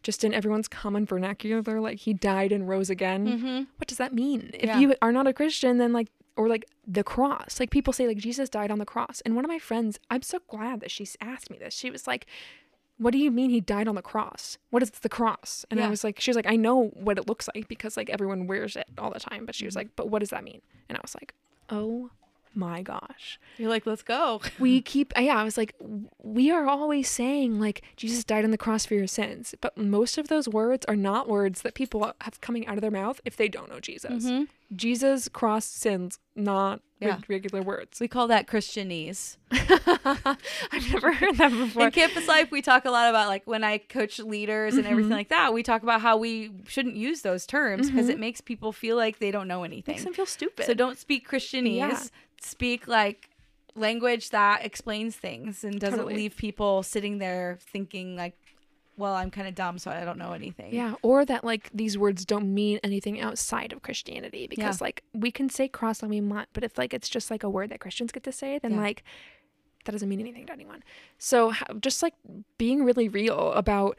[0.03, 1.81] just in everyone's common vernacular.
[1.81, 3.27] Like, he died and rose again.
[3.27, 3.57] Mm-hmm.
[3.79, 4.51] What does that mean?
[4.55, 4.79] If Yeah.
[4.81, 7.61] you are not a Christian, then, like, or like the cross.
[7.61, 9.21] Like people say, like Jesus died on the cross.
[9.25, 11.75] And one of my friends, I'm so glad that she's asked me this.
[11.75, 12.25] She was like,
[12.97, 14.57] "What do you mean he died on the cross?
[14.71, 17.29] What is the cross?" And I was like, "She was like, I know what it
[17.29, 19.67] looks like because like everyone wears it all the time." But she Mm-hmm.
[19.69, 21.35] was like, "But what does that mean?" And I was like,
[21.69, 22.11] "Oh
[22.55, 24.41] my gosh." You're like, let's go.
[24.59, 25.75] we keep yeah i was like
[26.23, 30.19] we are always saying like jesus died on the cross for your sins but most
[30.19, 33.37] of those words are not words that people have coming out of their mouth if
[33.37, 34.49] they don't know jesus Mhm.
[34.75, 37.19] jesus cross sins not Yeah.
[37.29, 39.37] regular words We call that Christianese.
[39.53, 43.65] i've never heard that before In campus life, we talk a lot about like when
[43.65, 45.17] I coach leaders and everything Mhm.
[45.17, 45.53] like that.
[45.53, 48.11] We talk about how we shouldn't use those terms because Mhm.
[48.13, 49.93] it makes people feel like they don't know anything.
[49.93, 51.77] makes them feel stupid So don't speak Christianese.
[51.77, 52.03] Yeah.
[52.41, 53.29] Speak like
[53.75, 56.15] language that explains things and doesn't Totally.
[56.17, 58.37] leave people sitting there thinking like,
[58.97, 60.75] well, I'm kind of dumb, so I don't know anything.
[60.75, 65.31] Yeah, or that like these words don't mean anything outside of Christianity because like we
[65.31, 67.81] can say cross all we want, but if like it's just like a word that
[67.81, 68.81] Christians get to say, then Yeah.
[68.81, 69.03] like
[69.85, 70.85] that doesn't mean anything to anyone.
[71.19, 72.15] So just like
[72.59, 73.99] being really real about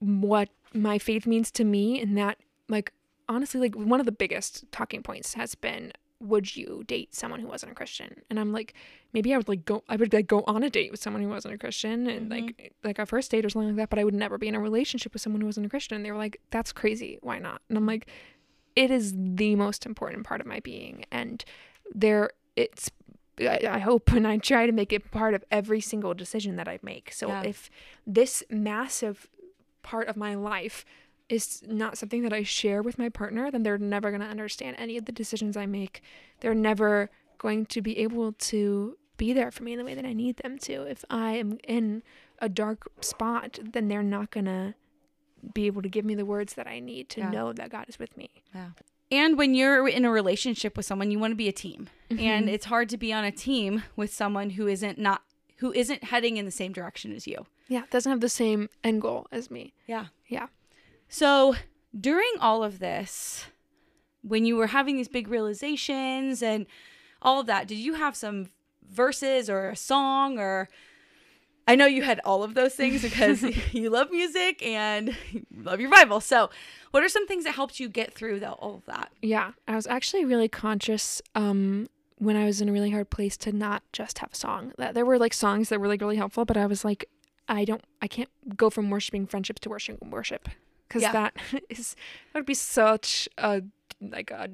[0.00, 2.36] what my faith means to me and that
[2.68, 2.92] like
[3.28, 5.92] honestly like one of the biggest talking points has been
[6.24, 8.22] would you date someone who wasn't a Christian?
[8.30, 8.74] And I'm like,
[9.12, 11.28] maybe I would like go I would like go on a date with someone who
[11.28, 12.46] wasn't a Christian and mm-hmm.
[12.46, 14.54] like like a first date or something like that, but I would never be in
[14.54, 15.96] a relationship with someone who wasn't a Christian.
[15.96, 17.60] And they were like, That's crazy, why not?
[17.68, 18.08] And I'm like,
[18.74, 21.44] It is the most important part of my being and
[21.94, 22.90] there it's
[23.38, 26.68] I, I hope and I try to make it part of every single decision that
[26.68, 27.12] I make.
[27.12, 27.42] So Yeah.
[27.42, 27.70] if
[28.06, 29.28] this massive
[29.82, 30.84] part of my life
[31.28, 34.76] is not something that I share with my partner, then they're never going to understand
[34.78, 36.02] any of the decisions I make.
[36.40, 40.04] They're never going to be able to be there for me in the way that
[40.04, 40.82] I need them to.
[40.82, 42.02] If I am in
[42.40, 44.74] a dark spot, then they're not going to
[45.54, 47.30] be able to give me the words that I need to Yeah.
[47.30, 48.30] know that God is with me.
[48.54, 48.70] Yeah.
[49.12, 51.88] And when you're in a relationship with someone, you want to be a team.
[52.10, 52.52] And Mhm.
[52.52, 55.22] it's hard to be on a team with someone who isn't not
[55.58, 57.46] who isn't heading in the same direction as you.
[57.68, 59.72] Yeah, doesn't have the same end goal as me.
[59.86, 60.06] Yeah.
[60.28, 60.48] Yeah.
[61.14, 61.54] So
[61.96, 63.44] during all of this,
[64.22, 66.66] when you were having these big realizations and
[67.22, 68.48] all of that, did you have some
[68.90, 70.68] verses or a song or
[71.68, 75.80] I know you had all of those things because you love music and you love
[75.80, 76.18] your Bible.
[76.20, 76.50] So,
[76.90, 79.12] what are some things that helped you get through the, all of that?
[79.22, 81.86] Yeah, I was actually really conscious um,
[82.18, 84.72] when I was in a really hard place to not just have a song.
[84.78, 87.08] That there were like songs that were like really helpful, but I was like,
[87.48, 90.48] I don't, I can't go from worshiping friendships to worshiping worship
[90.94, 91.12] because Yeah.
[91.12, 91.36] that
[91.68, 91.96] is
[92.32, 93.62] that would be such a
[94.00, 94.48] like a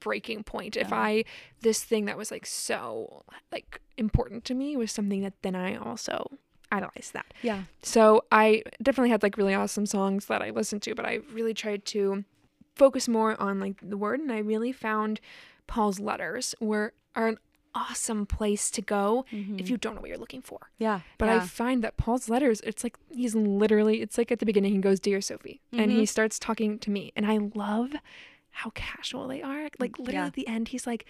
[0.00, 1.24] breaking point if I
[1.60, 5.76] this thing that was like so like important to me was something that then I
[5.76, 6.30] also
[6.72, 7.32] idolized that.
[7.42, 7.62] Yeah.
[7.82, 11.54] So I definitely had like really awesome songs that I listened to, but I really
[11.54, 12.24] tried to
[12.74, 15.20] focus more on like the word and I really found
[15.66, 17.38] Paul's letters were are an
[17.76, 19.58] awesome place to go if mm-hmm.
[19.58, 20.70] you don't know what you're looking for.
[20.78, 21.00] Yeah.
[21.18, 21.36] But yeah.
[21.36, 24.78] I find that Paul's letters, it's like he's literally it's like at the beginning he
[24.78, 25.60] goes, Dear Sophie.
[25.72, 26.04] And he mm-hmm.
[26.06, 27.12] starts talking to me.
[27.14, 27.92] And I love
[28.50, 29.68] how casual they are.
[29.78, 30.26] Like mm, literally Yeah.
[30.26, 31.04] at the end, he's like,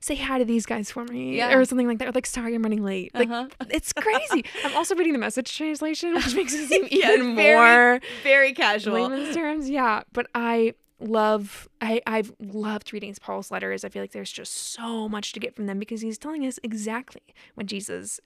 [0.00, 1.38] say hi to these guys for me.
[1.38, 1.54] Yeah.
[1.54, 2.08] Or something like that.
[2.08, 3.14] Or like, sorry, I'm running late.
[3.14, 3.48] Like Uh-huh.
[3.70, 4.44] it's crazy.
[4.62, 8.52] I'm also reading the message translation, which makes it seem Yeah, even very more very
[8.52, 8.94] casual.
[8.94, 9.70] layman's terms.
[9.70, 10.02] Yeah.
[10.12, 13.84] But I love I, I've loved reading Paul's letters.
[13.84, 16.58] I feel like there's just so much to get from them because he's telling us
[16.62, 17.22] exactly
[17.54, 18.20] what Jesus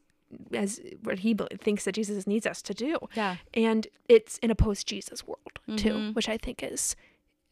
[0.53, 2.99] as what he thinks that Jesus needs us to do.
[3.15, 3.37] Yeah.
[3.53, 5.39] And it's in a post Jesus world
[5.79, 6.15] too, Mhm.
[6.15, 6.97] which I think is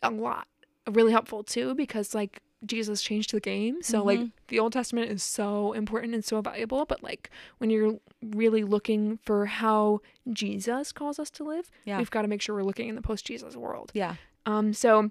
[0.02, 0.48] a lot
[0.90, 3.82] really helpful too because like Jesus changed the game.
[3.82, 4.32] So like Mhm.
[4.48, 9.18] the Old Testament is so important and so valuable, but like when you're really looking
[9.18, 10.00] for how
[10.32, 11.98] Jesus calls us to live, Yeah.
[11.98, 13.92] we've got to make sure we're looking in the post Jesus world.
[13.94, 14.16] Yeah.
[14.46, 15.10] Um, so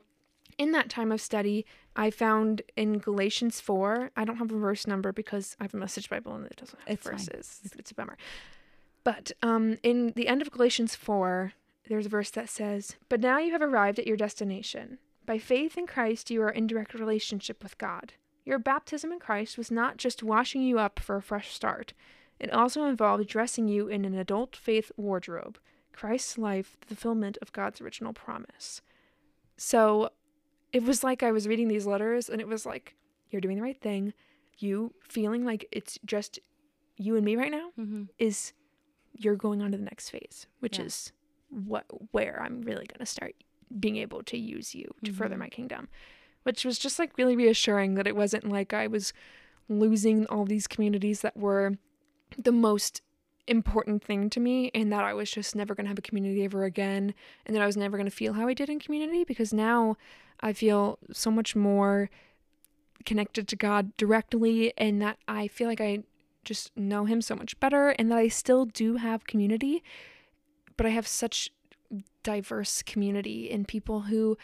[0.58, 1.66] in that time of study,
[1.96, 5.78] I found in Galatians 4, I don't have a verse number because I have a
[5.78, 7.18] message Bible and it doesn't have It's fine.
[7.18, 7.60] verses.
[7.78, 8.18] It's a bummer.
[9.04, 11.54] But um, in the end of Galatians 4,
[11.90, 15.00] there's a verse that says, But now you have arrived at your destination.
[15.26, 18.14] By faith in Christ, you are in direct relationship with God.
[18.46, 21.94] Your baptism in Christ was not just washing you up for a fresh start,
[22.40, 25.60] it also involved dressing you in an adult faith wardrobe,
[25.94, 28.82] Christ's life, the fulfillment of God's original promise.
[29.62, 30.10] So
[30.74, 32.96] it was like I was reading these letters and it was like,
[33.30, 34.14] you're doing the right thing.
[34.58, 36.40] You feeling like it's just
[36.98, 38.04] you and me right now Mm-hmm.
[38.18, 38.54] is
[39.14, 40.86] you're going on to the next phase, which Yeah.
[40.86, 41.12] is
[41.50, 43.36] what where I'm really going to start
[43.80, 45.40] being able to use you to further Mhm.
[45.40, 45.88] my kingdom.
[46.44, 49.14] Which was just like really reassuring that it wasn't like I was
[49.70, 51.78] losing all these communities that were
[52.36, 53.02] the most
[53.48, 56.44] important thing to me and that I was just never going to have a community
[56.44, 57.14] ever again
[57.46, 59.98] and that I was never going to feel how I did in community because now
[60.40, 62.10] I feel so much more
[63.06, 66.04] connected to God directly and that I feel like I
[66.44, 69.84] just know him so much better and that I still do have community
[70.78, 71.52] but I have such
[72.24, 74.38] diverse community and people who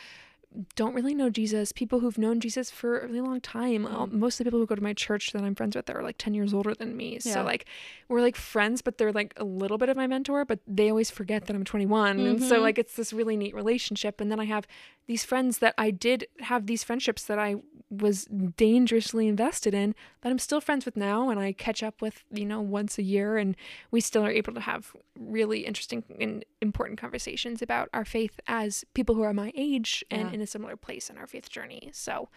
[0.75, 3.86] don't really know Jesus, people who've known Jesus for a really long time.
[3.86, 6.01] All- Most of the people who go to my church that I'm friends with are
[6.01, 7.19] like 10 years older than me.
[7.23, 7.33] Yeah.
[7.33, 7.65] So like
[8.07, 11.12] we're like friends, but they're like a little bit of my mentor, but they always
[11.12, 12.19] forget that I'm 21.
[12.19, 12.62] And so Mhm.
[12.62, 14.19] like it's this really neat relationship.
[14.21, 14.65] And then I have
[15.07, 17.55] these friends that I did have these friendships that I
[17.89, 22.25] was dangerously invested in that I'm still friends with now and I catch up with,
[22.29, 23.55] you know, once a year and
[23.91, 28.83] we still are able to have really interesting and important conversations about our faith as
[28.93, 30.33] people who are my age and Yeah.
[30.33, 31.89] in a similar place in our faith journey.
[31.93, 32.27] So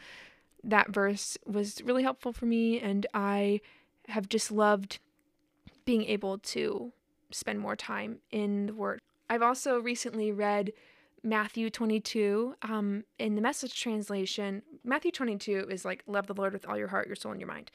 [0.62, 3.60] that verse was really helpful for me and I
[4.08, 5.00] have just loved
[5.84, 6.92] being able to
[7.32, 9.00] spend more time in the word.
[9.28, 10.72] I've also recently read
[11.22, 14.62] Matthew 22 um, in the message translation.
[14.84, 17.48] Matthew 22 is like, love the Lord with all your heart, your soul, and your
[17.48, 17.70] mind.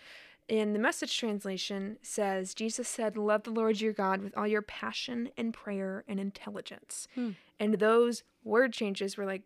[0.47, 4.62] In the message translation says, Jesus said, love the Lord your God with all your
[4.62, 7.08] passion and prayer and intelligence.
[7.15, 7.31] Hmm.
[7.60, 9.43] And those word changes were like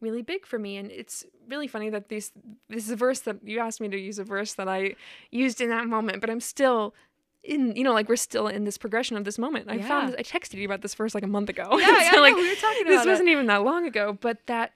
[0.00, 0.76] really big for me.
[0.76, 2.32] And it's really funny that these,
[2.68, 4.96] this is a verse that you asked me to use a verse that I
[5.30, 6.94] used in that moment, but I'm still
[7.44, 9.68] in, you know, like we're still in this progression of this moment.
[9.70, 10.16] I found, Yeah.
[10.20, 11.68] I texted you about this first like a month ago.
[11.78, 13.10] Yeah, yeah, So, no, we were talking this about it.
[13.10, 14.72] wasn't even that long ago, but that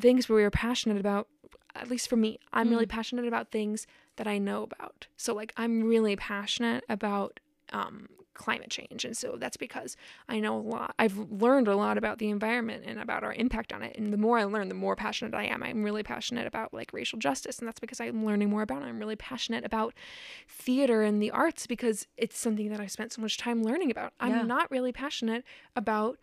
[0.00, 1.28] things where we were passionate about,
[1.74, 2.90] at least for me, I'm really Mm.
[2.90, 5.06] passionate about things that I know about.
[5.16, 7.40] So like I'm really passionate about
[7.72, 8.08] um,
[8.40, 9.96] climate change, and so that's because
[10.28, 10.94] I know a lot.
[10.98, 13.96] I've learned a lot about the environment and about our impact on it.
[13.98, 15.62] And the more I learn, the more passionate I am.
[15.62, 18.86] I'm really passionate about like racial justice, and that's because I'm learning more about it.
[18.86, 19.92] I'm really passionate about
[20.48, 24.12] theater and the arts because it's something that I spent so much time learning about.
[24.20, 24.42] I'm Yeah.
[24.42, 25.44] not really passionate
[25.76, 26.18] about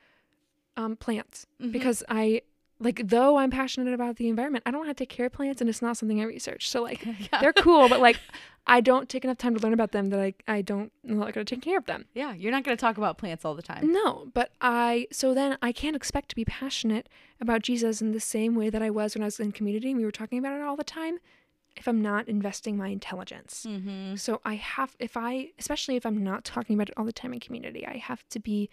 [0.76, 1.72] um, plants Mhm.
[1.72, 2.42] because I
[2.80, 5.70] like though I'm passionate about the environment, I don't have to take care plants and
[5.70, 6.70] it's not something I research.
[6.70, 7.42] So like Yeah.
[7.42, 8.20] they're cool, but like
[8.70, 11.34] I don't take enough time to learn about them that I I don't I'm not
[11.34, 12.06] gonna take care of them.
[12.14, 13.92] Yeah, you're not going to talk about plants all the time.
[13.92, 17.08] No, but I so then I can't expect to be passionate
[17.40, 19.98] about Jesus in the same way that I was when I was in community and
[19.98, 21.20] we were talking about it all the time
[21.78, 23.66] if I'm not investing my intelligence.
[23.70, 24.16] Mm-hmm.
[24.16, 27.34] So I have if I especially if I'm not talking about it all the time
[27.34, 28.70] in community, I have to be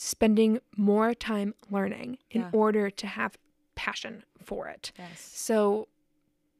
[0.00, 2.50] spending more time learning in Yeah.
[2.52, 3.36] order to have
[3.74, 4.92] passion for it.
[4.96, 5.20] Yes.
[5.20, 5.88] So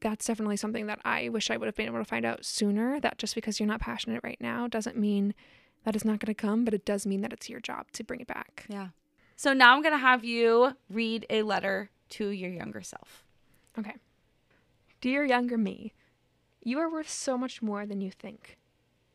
[0.01, 2.99] that's definitely something that I wish I would have been able to find out sooner.
[2.99, 5.33] That just because you're not passionate right now doesn't mean
[5.85, 8.03] that it's not going to come, but it does mean that it's your job to
[8.03, 8.65] bring it back.
[8.67, 8.89] Yeah.
[9.37, 13.23] So now I'm going to have you read a letter to your younger self.
[13.77, 13.95] Okay.
[14.99, 15.93] Dear younger me,
[16.61, 18.57] you are worth so much more than you think.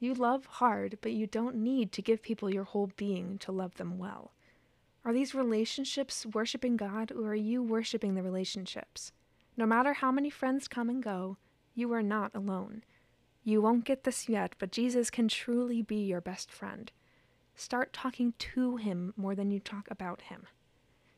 [0.04, 3.76] You love hard, but you don't need to give people your whole being to love
[3.76, 4.32] them well.
[5.02, 9.12] Are these relationships worshiping God, or are you worshiping the relationships?
[9.56, 11.38] No matter how many friends come and go,
[11.74, 12.84] you are not alone.
[13.44, 16.92] You won't get this yet, but Jesus can truly be your best friend.
[17.54, 20.48] Start talking to him more than you talk about him.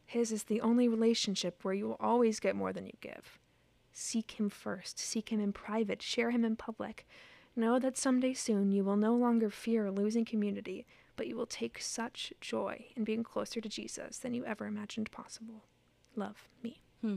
[0.07, 3.41] His is the only relationship where you will always get more than you give.
[3.93, 7.05] Seek him first, seek him in private, share him in public.
[7.59, 10.86] Know that someday soon you will no longer fear losing community,
[11.16, 15.11] but you will take such joy in being closer to Jesus than you ever imagined
[15.11, 15.64] possible.
[16.14, 16.80] Love me.
[17.00, 17.16] Hmm.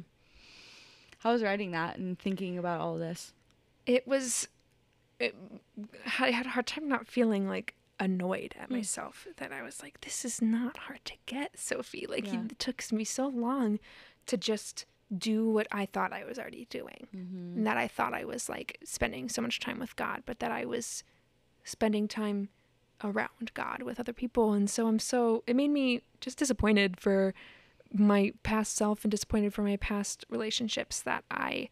[1.26, 3.34] I was writing that and thinking about all this.
[3.86, 4.48] It was.
[5.20, 5.36] It,
[6.20, 8.78] I had a hard time not feeling like annoyed at Mm.
[8.78, 12.06] myself that I was like, this is not hard to get, Sophie.
[12.08, 12.46] Like, Yeah.
[12.50, 13.80] it took me so long
[14.28, 14.86] to just
[15.18, 17.08] do what I thought I was already doing.
[17.16, 17.58] Mm-hmm.
[17.58, 20.52] and that I thought I was like spending so much time with God, but that
[20.52, 21.04] I was
[21.64, 22.50] spending time
[23.04, 24.54] around God with other people.
[24.54, 27.34] And so I'm so, it made me just disappointed for
[27.92, 31.70] my past self and disappointed for my past relationships that I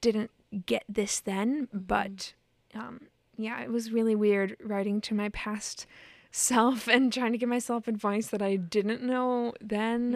[0.00, 0.30] didn't
[0.66, 1.68] get this then.
[1.72, 2.32] But
[2.74, 3.02] um,
[3.36, 5.86] yeah, it was really weird writing to my past
[6.30, 10.12] self and trying to give myself advice that I didn't know then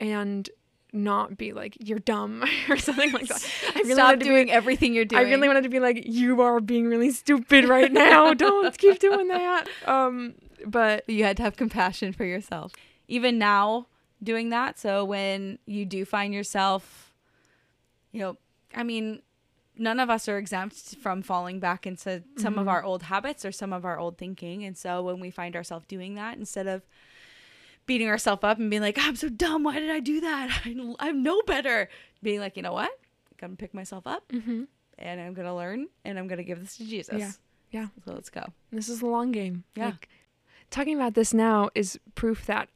[0.00, 0.06] Mm-hmm.
[0.06, 0.50] and
[0.92, 3.46] not be like you're dumb or something like that.
[3.74, 5.26] I really Stop to be- doing everything you're doing.
[5.26, 8.32] I really wanted to be like you are being really stupid right now.
[8.46, 9.66] Don't keep doing that.
[9.86, 10.34] Um
[10.66, 12.72] but you had to have compassion for yourself.
[13.06, 13.86] Even now,
[14.22, 14.78] doing that.
[14.78, 17.12] So when you do find yourself,
[18.12, 18.36] you know,
[18.74, 19.22] I mean,
[19.76, 22.70] none of us are exempt from falling back into some of Mhm.
[22.70, 24.64] our old habits or some of our old thinking.
[24.64, 26.82] And so when we find ourselves doing that, instead of
[27.88, 30.60] beating ourselves up and being like, I'm so dumb, why did I do that?
[30.64, 31.88] I, I know better.
[32.22, 32.90] Being like, you know what?
[32.90, 34.68] I'm going to pick myself up mhm,
[34.98, 37.18] and I'm going to learn and I'm going to give this to Jesus.
[37.18, 37.32] Yeah.
[37.70, 37.86] Yeah.
[38.04, 38.44] So let's go.
[38.72, 39.64] this is a long game.
[39.74, 39.86] Yeah.
[39.86, 40.08] Like,
[40.70, 42.68] talking about this now is proof that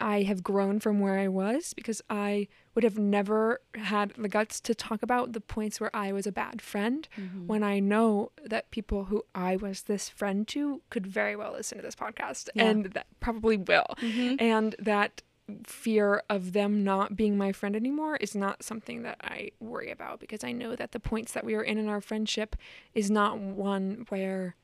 [0.00, 4.60] I have grown from where I was because I would have never had the guts
[4.62, 7.46] to talk about the points where I was a bad friend Mm-hmm.
[7.46, 11.78] when I know that people who I was this friend to could very well listen
[11.78, 12.64] to this podcast Yeah.
[12.70, 13.94] and that probably will.
[14.00, 14.40] Mhm.
[14.40, 15.22] And that
[15.66, 20.20] fear of them not being my friend anymore is not something that I worry about
[20.20, 22.56] because I know that the points that we are in in our friendship
[22.94, 24.54] is not one where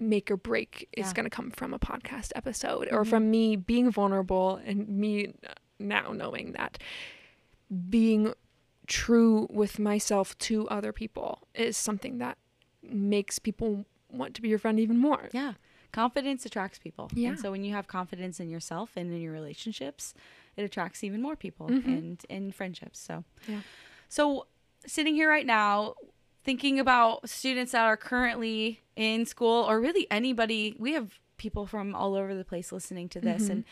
[0.00, 3.08] make or break is going to come from a podcast episode or Mhm.
[3.08, 5.34] from me being vulnerable and me
[5.78, 6.78] now knowing that
[7.90, 8.32] being
[8.86, 12.38] true with myself to other people is something that
[12.82, 15.28] makes people want to be your friend even more.
[15.32, 15.54] Yeah.
[15.92, 17.10] Confidence attracts people.
[17.14, 17.30] Yeah.
[17.30, 20.14] And so when you have confidence in yourself and in your relationships,
[20.56, 21.84] it attracts even more people Mhm.
[21.86, 22.98] and in friendships.
[23.00, 23.62] So Yeah.
[24.08, 24.46] So
[24.86, 25.94] sitting here right now,
[26.46, 31.94] thinking about students that are currently in school or really anybody, we have people from
[31.94, 33.50] all over the place listening to this Mhm.
[33.50, 33.64] and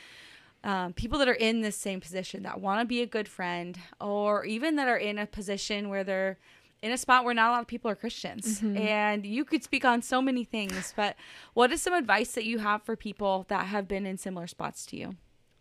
[0.64, 3.78] um, people that are in this same position that want to be a good friend
[4.00, 6.38] or even that are in a position where they're
[6.82, 8.60] in a spot where not a lot of people are Christians.
[8.60, 8.78] Mhm.
[8.78, 11.16] And you could speak on so many things, but
[11.54, 14.84] what is some advice that you have for people that have been in similar spots
[14.86, 15.16] to you?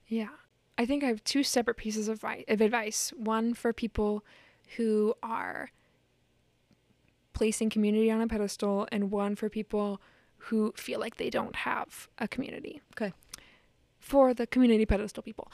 [0.07, 0.29] Yeah.
[0.77, 3.11] I think I have two separate pieces of, of advice.
[3.15, 4.25] One for people
[4.77, 5.69] who are
[7.33, 10.01] placing community on a pedestal, and one for people
[10.37, 12.81] who feel like they don't have a community.
[12.95, 13.13] Okay.
[13.99, 15.51] For the community pedestal people,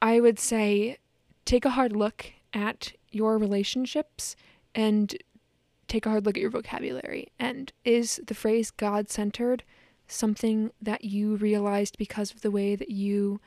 [0.00, 0.98] I would say
[1.44, 4.36] take a hard look at your relationships
[4.74, 5.16] and
[5.88, 7.28] take a hard look at your vocabulary.
[7.38, 9.64] And is the phrase God centered
[10.06, 13.40] something that you realized because of the way that you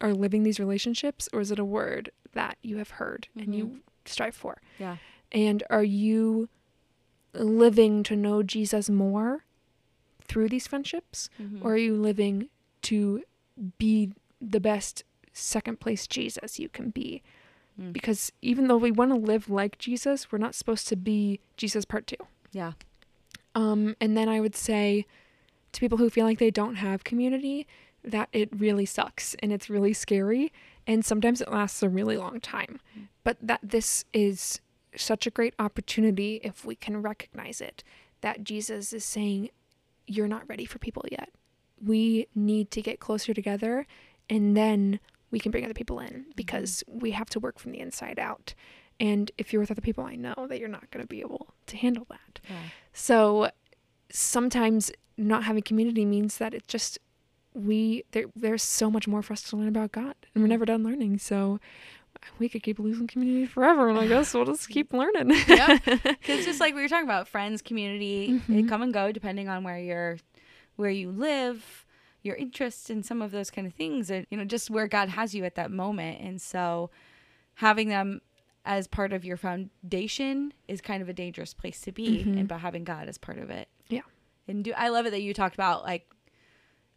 [0.00, 3.66] are living these relationships, or is it a word that you have heard and you
[3.66, 3.76] mm-hmm.
[4.04, 4.60] strive for?
[4.78, 4.96] Yeah.
[5.30, 6.48] And are you
[7.34, 9.44] living to know Jesus more
[10.22, 11.66] through these friendships, Mm-hmm.
[11.66, 12.48] or are you living
[12.82, 13.22] to
[13.78, 17.22] be the best second place Jesus you can be.
[17.80, 17.92] Mm.
[17.92, 21.84] Because even though we want to live like Jesus, we're not supposed to be Jesus
[21.84, 22.16] part two.
[22.52, 22.72] Yeah.
[23.54, 25.06] Um, and then I would say
[25.72, 27.66] to people who feel like they don't have community
[28.04, 30.52] that it really sucks and it's really scary.
[30.86, 32.80] And sometimes it lasts a really long time.
[33.24, 34.60] But that this is
[34.96, 37.82] such a great opportunity if we can recognize it
[38.20, 39.50] that Jesus is saying,
[40.06, 41.30] You're not ready for people yet.
[41.84, 43.86] We need to get closer together
[44.30, 46.30] and then we can bring other people in mm-hmm.
[46.36, 48.54] because we have to work from the inside out.
[49.00, 51.54] And if you're with other people, I know that you're not going to be able
[51.66, 52.40] to handle that.
[52.48, 52.56] Yeah.
[52.92, 53.50] So
[54.10, 56.98] sometimes not having community means that it just
[57.54, 60.50] we there there's so much more for us to learn about God, and we're mm.
[60.50, 61.18] never done learning.
[61.18, 61.60] So
[62.38, 65.30] we could keep losing community forever, and I guess we'll just keep learning.
[65.48, 65.78] Yeah.
[65.84, 68.68] Because just like we were talking about, friends, community, they Mhm.
[68.68, 70.18] come and go depending on where you're,
[70.76, 71.84] where you live,
[72.22, 75.08] your interests, and some of those kind of things, and you know, just where God
[75.10, 76.20] has you at that moment.
[76.20, 76.90] And so,
[77.56, 78.20] having them
[78.64, 82.38] as part of your foundation is kind of a dangerous place to be, Mhm.
[82.38, 83.68] and but having God as part of it.
[83.88, 84.02] Yeah.
[84.48, 86.06] And do I love it that you talked about like.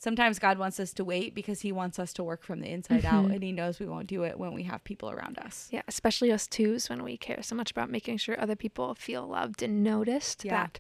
[0.06, 3.06] Sometimes God wants us to wait because He wants us to work from the inside
[3.06, 3.34] out, Mhm.
[3.34, 5.68] and He knows we won't do it when we have people around us.
[5.72, 9.26] Yeah, especially us twos when we care so much about making sure other people feel
[9.26, 10.52] loved and noticed Yeah.
[10.58, 10.80] that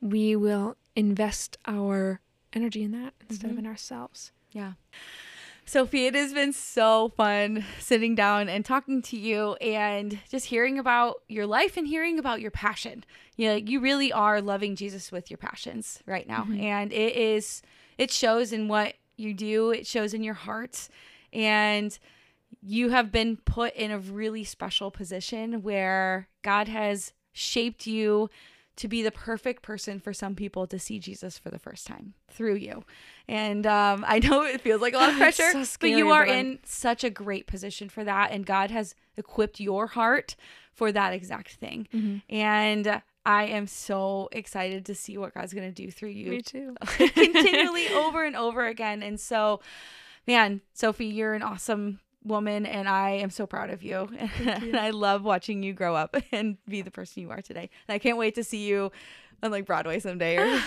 [0.00, 2.20] we will invest our
[2.52, 3.52] energy in that instead Mhm.
[3.52, 4.32] of in ourselves.
[4.50, 4.72] Yeah.
[5.64, 10.80] Sophie, it has been so fun sitting down and talking to you and just hearing
[10.80, 13.04] about your life and hearing about your passion.
[13.36, 16.42] You know, you really are loving Jesus with your passions right now.
[16.42, 16.60] Mhm.
[16.60, 17.62] And it is
[17.98, 20.88] it shows in what you do, it shows in your heart.
[21.32, 21.96] And
[22.62, 28.30] you have been put in a really special position where God has shaped you
[28.76, 32.14] to be the perfect person for some people to see Jesus for the first time
[32.28, 32.84] through you.
[33.28, 36.26] And um, I know it feels like a lot of pressure, so but you are
[36.26, 38.32] but in such a great position for that.
[38.32, 40.34] And God has equipped your heart
[40.72, 41.86] for that exact thing.
[42.28, 46.42] And I am so excited to see what God's going to do through you Me
[46.42, 46.76] too.
[46.82, 49.02] continually over and over again.
[49.02, 49.60] And so,
[50.26, 54.08] man, Sophie, you're an awesome woman, and I am so proud of you.
[54.46, 57.70] and I love watching you grow up and be the person you are today.
[57.88, 58.92] And I can't wait to see you
[59.42, 60.36] on like Broadway someday.
[60.38, 60.60] Or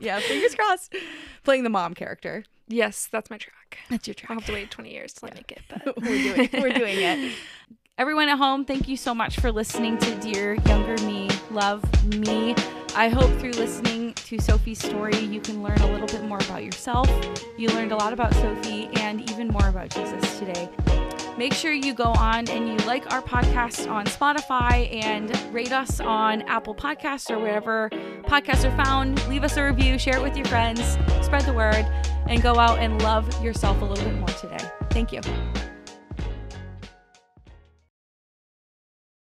[0.00, 0.94] yeah, fingers crossed,
[1.42, 2.44] playing the mom character.
[2.68, 3.78] Yes, that's my track.
[3.90, 4.30] That's your track.
[4.30, 6.98] I'll have to wait 20 years till I make it, but we're doing we're doing
[6.98, 7.32] it.
[7.96, 11.80] Everyone at home, thank you so much for listening to Dear Younger Me, Love
[12.18, 12.52] Me.
[12.96, 16.64] I hope through listening to Sophie's story, you can learn a little bit more about
[16.64, 17.08] yourself.
[17.56, 20.68] You learned a lot about Sophie and even more about Jesus today.
[21.38, 26.00] Make sure you go on and you like our podcast on Spotify and rate us
[26.00, 27.90] on Apple Podcasts or wherever
[28.24, 29.24] podcasts are found.
[29.28, 31.86] Leave us a review, share it with your friends, spread the word,
[32.26, 34.68] and go out and love yourself a little bit more today.
[34.90, 35.20] Thank you.